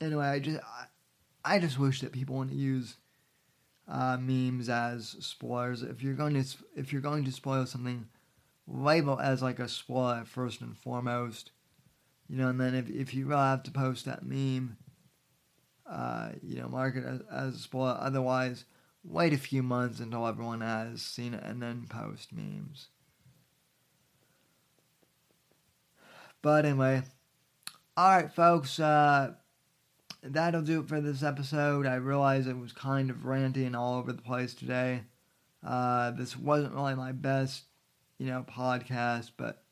anyway, 0.01 0.27
I 0.27 0.39
just, 0.39 0.61
I, 0.63 0.87
I 1.57 1.59
just 1.59 1.79
wish 1.79 2.01
that 2.01 2.13
people 2.13 2.37
want 2.37 2.51
to 2.51 2.57
use 2.57 2.97
uh, 3.89 4.17
memes 4.19 4.69
as 4.69 5.17
spoilers. 5.21 5.83
If 5.83 6.03
you're 6.03 6.15
going 6.15 6.35
to 6.35 6.45
if 6.77 6.93
you're 6.93 7.03
going 7.03 7.25
to 7.25 7.33
spoil 7.33 7.67
something, 7.67 8.07
label 8.67 9.19
as 9.19 9.43
like 9.43 9.59
a 9.59 9.69
spoiler 9.69 10.25
first 10.25 10.61
and 10.61 10.77
foremost. 10.77 11.51
You 12.29 12.37
know, 12.37 12.49
and 12.49 12.61
then 12.61 12.75
if 12.75 12.89
if 12.89 13.15
you 13.15 13.27
really 13.27 13.41
have 13.43 13.65
to 13.65 13.73
post 13.73 14.05
that 14.05 14.25
meme, 14.25 14.77
uh, 15.91 16.31
you 16.43 16.57
know, 16.61 16.69
mark 16.69 16.97
it 16.97 17.05
as, 17.05 17.21
as 17.31 17.55
a 17.57 17.59
spoiler. 17.59 17.99
Otherwise, 18.01 18.65
wait 19.03 19.33
a 19.33 19.39
few 19.39 19.63
months 19.63 19.99
until 19.99 20.27
everyone 20.27 20.61
has 20.61 21.03
seen 21.03 21.35
it 21.35 21.43
and 21.43 21.61
then 21.61 21.87
post 21.89 22.33
memes. 22.33 22.89
But 26.43 26.65
anyway, 26.65 27.03
all 27.97 28.17
right, 28.17 28.33
folks. 28.33 28.79
Uh, 28.79 29.33
that'll 30.23 30.63
do 30.63 30.81
it 30.81 30.89
for 30.89 31.01
this 31.01 31.23
episode. 31.23 31.87
I 31.87 31.97
realize 31.97 32.47
it 32.47 32.59
was 32.59 32.73
kind 32.73 33.11
of 33.11 33.25
ranting 33.25 33.75
all 33.75 33.99
over 33.99 34.13
the 34.13 34.23
place 34.23 34.55
today. 34.55 35.03
Uh, 35.65 36.11
this 36.13 36.37
wasn't 36.37 36.75
really 36.75 36.95
my 36.95 37.13
best, 37.13 37.65
you 38.19 38.27
know, 38.27 38.45
podcast, 38.49 39.33
but 39.37 39.63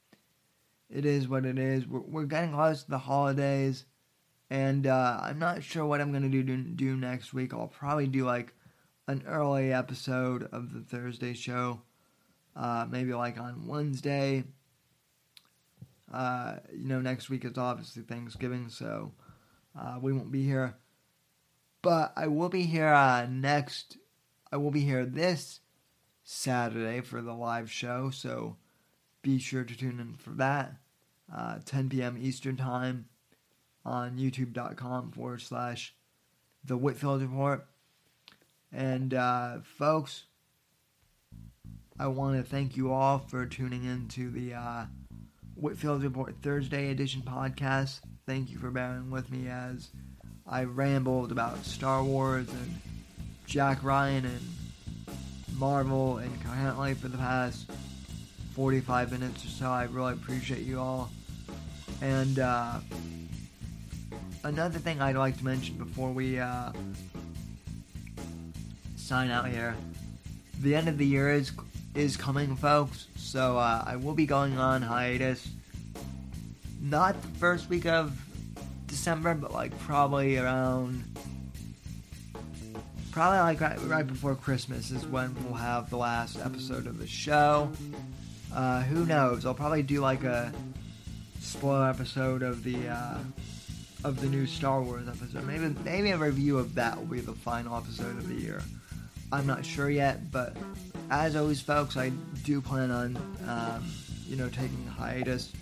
it 0.91 1.05
is 1.05 1.29
what 1.29 1.45
it 1.45 1.59
is. 1.59 1.87
We're, 1.87 2.01
we're 2.01 2.25
getting 2.25 2.53
close 2.53 2.83
to 2.85 2.91
the 2.91 2.99
holidays, 2.99 3.85
and 4.51 4.87
uh, 4.87 5.21
I'm 5.23 5.39
not 5.39 5.63
sure 5.63 5.87
what 5.87 6.01
I'm 6.01 6.13
gonna 6.13 6.29
do, 6.29 6.43
do 6.43 6.57
do 6.57 6.97
next 6.97 7.33
week. 7.33 7.53
I'll 7.53 7.69
probably 7.69 8.07
do 8.07 8.25
like 8.25 8.55
an 9.07 9.23
early 9.27 9.73
episode 9.73 10.49
of 10.53 10.73
the 10.73 10.81
Thursday 10.81 11.35
show, 11.35 11.81
uh, 12.57 12.87
maybe 12.91 13.15
like 13.15 13.39
on 13.39 13.67
Wednesday. 13.67 14.45
Uh, 16.13 16.57
you 16.73 16.89
know, 16.89 17.01
next 17.01 17.29
week 17.29 17.45
is 17.45 17.59
obviously 17.59 18.03
Thanksgiving, 18.03 18.71
so 18.71 19.13
uh, 19.77 19.99
we 20.01 20.13
won't 20.13 20.31
be 20.31 20.45
here, 20.45 20.77
but 21.83 22.13
I 22.17 22.27
will 22.29 22.49
be 22.49 22.63
here 22.63 22.89
uh, 22.89 23.27
next. 23.27 23.97
I 24.53 24.57
will 24.57 24.71
be 24.71 24.81
here 24.81 25.05
this 25.05 25.61
Saturday 26.25 27.01
for 27.01 27.23
the 27.23 27.35
live 27.35 27.71
show, 27.71 28.11
so 28.11 28.57
be 29.23 29.39
sure 29.39 29.65
to 29.65 29.77
tune 29.77 30.01
in 30.01 30.15
for 30.15 30.31
that. 30.31 30.75
Uh, 31.35 31.59
10 31.65 31.89
p.m. 31.91 32.17
Eastern 32.19 32.57
Time 32.57 33.07
on 33.85 34.17
youtube.com 34.19 35.13
forward 35.13 35.41
slash 35.41 35.95
the 36.65 36.77
Whitfield 36.77 37.23
Report. 37.23 37.67
And 38.73 39.15
uh, 39.15 39.59
folks, 39.63 40.25
I 41.99 42.07
want 42.09 42.37
to 42.37 42.49
thank 42.49 42.77
you 42.77 42.93
all 42.93 43.19
for 43.19 43.47
tuning 43.47 43.85
in 43.85 44.09
to 44.09 44.31
the 44.31 44.55
uh, 44.55 44.85
Whitfield 45.55 46.03
Report 46.03 46.37
Thursday 46.43 46.91
edition 46.91 47.23
podcast. 47.23 48.01
Thank 48.29 48.51
you 48.51 48.59
for 48.59 48.71
bearing 48.71 49.11
with 49.11 49.33
me 49.33 49.49
as 49.49 49.89
I 50.47 50.65
rambled 50.65 51.33
about 51.33 51.65
Star 51.65 52.05
Wars 52.05 52.47
and 52.47 52.79
Jack 53.47 53.83
Ryan 53.83 54.27
and 54.27 55.57
Marvel 55.57 56.19
incoherently 56.19 56.93
for 56.93 57.09
the 57.09 57.17
past 57.17 57.71
45 58.53 59.13
minutes 59.13 59.47
or 59.47 59.49
so. 59.49 59.71
I 59.71 59.85
really 59.85 60.13
appreciate 60.13 60.65
you 60.65 60.79
all. 60.79 61.11
And 62.03 62.39
uh, 62.39 62.81
another 64.45 64.79
thing 64.79 65.01
I'd 65.01 65.17
like 65.17 65.39
to 65.39 65.45
mention 65.47 65.79
before 65.79 66.13
we 66.13 66.39
uh, 66.39 66.73
sign 68.97 69.31
out 69.31 69.49
here 69.49 69.75
the 70.61 70.75
end 70.75 70.91
of 70.91 70.99
the 70.99 71.07
year 71.07 71.33
is 71.33 71.51
is 71.95 72.19
coming, 72.19 72.57
folks. 72.57 73.07
So 73.17 73.57
uh, 73.57 73.85
I 73.87 73.97
will 73.97 74.13
be 74.13 74.27
going 74.27 74.59
on 74.59 74.83
hiatus. 74.83 75.49
Not 76.81 77.21
the 77.21 77.29
first 77.39 77.69
week 77.69 77.87
of 77.87 78.19
December, 78.87 79.35
but 79.35 79.53
like 79.53 79.77
probably 79.81 80.39
around, 80.39 81.05
probably 83.11 83.39
like 83.39 83.61
right, 83.61 83.81
right 83.87 84.07
before 84.07 84.35
Christmas 84.35 84.91
is 84.91 85.07
when 85.07 85.35
we'll 85.45 85.55
have 85.55 85.91
the 85.91 85.97
last 85.97 86.39
episode 86.39 86.87
of 86.87 86.99
the 86.99 87.07
show. 87.07 87.71
Uh, 88.55 88.83
who 88.83 89.05
knows? 89.05 89.45
I'll 89.45 89.55
probably 89.55 89.83
do 89.83 90.01
like 90.01 90.25
a 90.25 90.53
spoiler 91.41 91.89
episode 91.89 92.43
of 92.43 92.63
the 92.65 92.89
uh, 92.89 93.19
of 94.05 94.21
the 94.21 94.29
new 94.29 94.47
Star 94.47 94.83
Wars 94.83 95.09
episode. 95.09 95.45
Maybe 95.45 95.75
maybe 95.85 96.11
a 96.11 96.17
review 96.17 96.59
of 96.59 96.75
that 96.77 96.97
will 96.97 97.07
be 97.07 97.21
the 97.21 97.33
final 97.35 97.77
episode 97.77 98.17
of 98.17 98.29
the 98.29 98.35
year. 98.35 98.63
I'm 99.31 99.47
not 99.47 99.65
sure 99.67 99.91
yet, 99.91 100.31
but 100.31 100.57
as 101.11 101.37
always, 101.37 101.61
folks, 101.61 101.97
I 101.97 102.11
do 102.45 102.61
plan 102.63 102.91
on, 102.91 103.17
um, 103.47 103.85
you 104.27 104.37
know, 104.37 104.49
taking 104.49 104.83
a 104.89 104.91
hiatus 104.91 105.53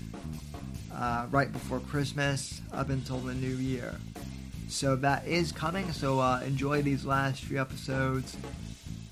uh, 0.97 1.27
right 1.31 1.53
before 1.53 1.81
Christmas 1.81 2.61
up 2.73 2.89
until 2.89 3.19
the 3.19 3.35
new 3.35 3.55
year. 3.57 3.95
So 4.69 4.97
that 4.97 5.27
is 5.27 5.53
coming. 5.53 5.93
So 5.93 6.19
uh, 6.19 6.41
enjoy 6.45 6.83
these 6.83 7.05
last 7.05 7.45
few 7.45 7.61
episodes 7.61 8.37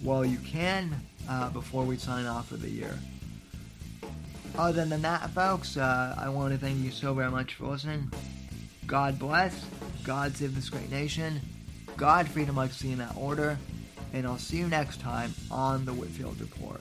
while 0.01 0.24
you 0.24 0.39
can 0.39 1.01
uh, 1.28 1.51
before 1.51 1.85
we 1.85 1.97
sign 1.97 2.26
off 2.26 2.49
for 2.49 2.57
the 2.57 2.70
year. 2.70 2.99
Other 4.57 4.85
than 4.85 5.03
that, 5.03 5.30
folks, 5.30 5.76
uh, 5.76 6.14
I 6.18 6.28
want 6.28 6.53
to 6.53 6.59
thank 6.59 6.82
you 6.82 6.91
so 6.91 7.12
very 7.14 7.30
much 7.30 7.55
for 7.55 7.66
listening. 7.66 8.11
God 8.87 9.18
bless. 9.18 9.64
God 10.05 10.37
save 10.37 10.55
this 10.55 10.70
great 10.70 10.91
nation. 10.91 11.41
God 11.97 12.28
freedom, 12.28 12.57
like 12.57 12.72
see 12.72 12.93
in 12.93 12.99
that 12.99 13.16
order 13.16 13.59
and 14.14 14.28
I'll 14.28 14.39
see 14.39 14.59
you 14.59 14.68
next 14.68 15.01
time 15.01 15.35
on 15.51 15.85
the 15.85 15.93
Whitfield 15.93 16.41
Report. 16.41 16.80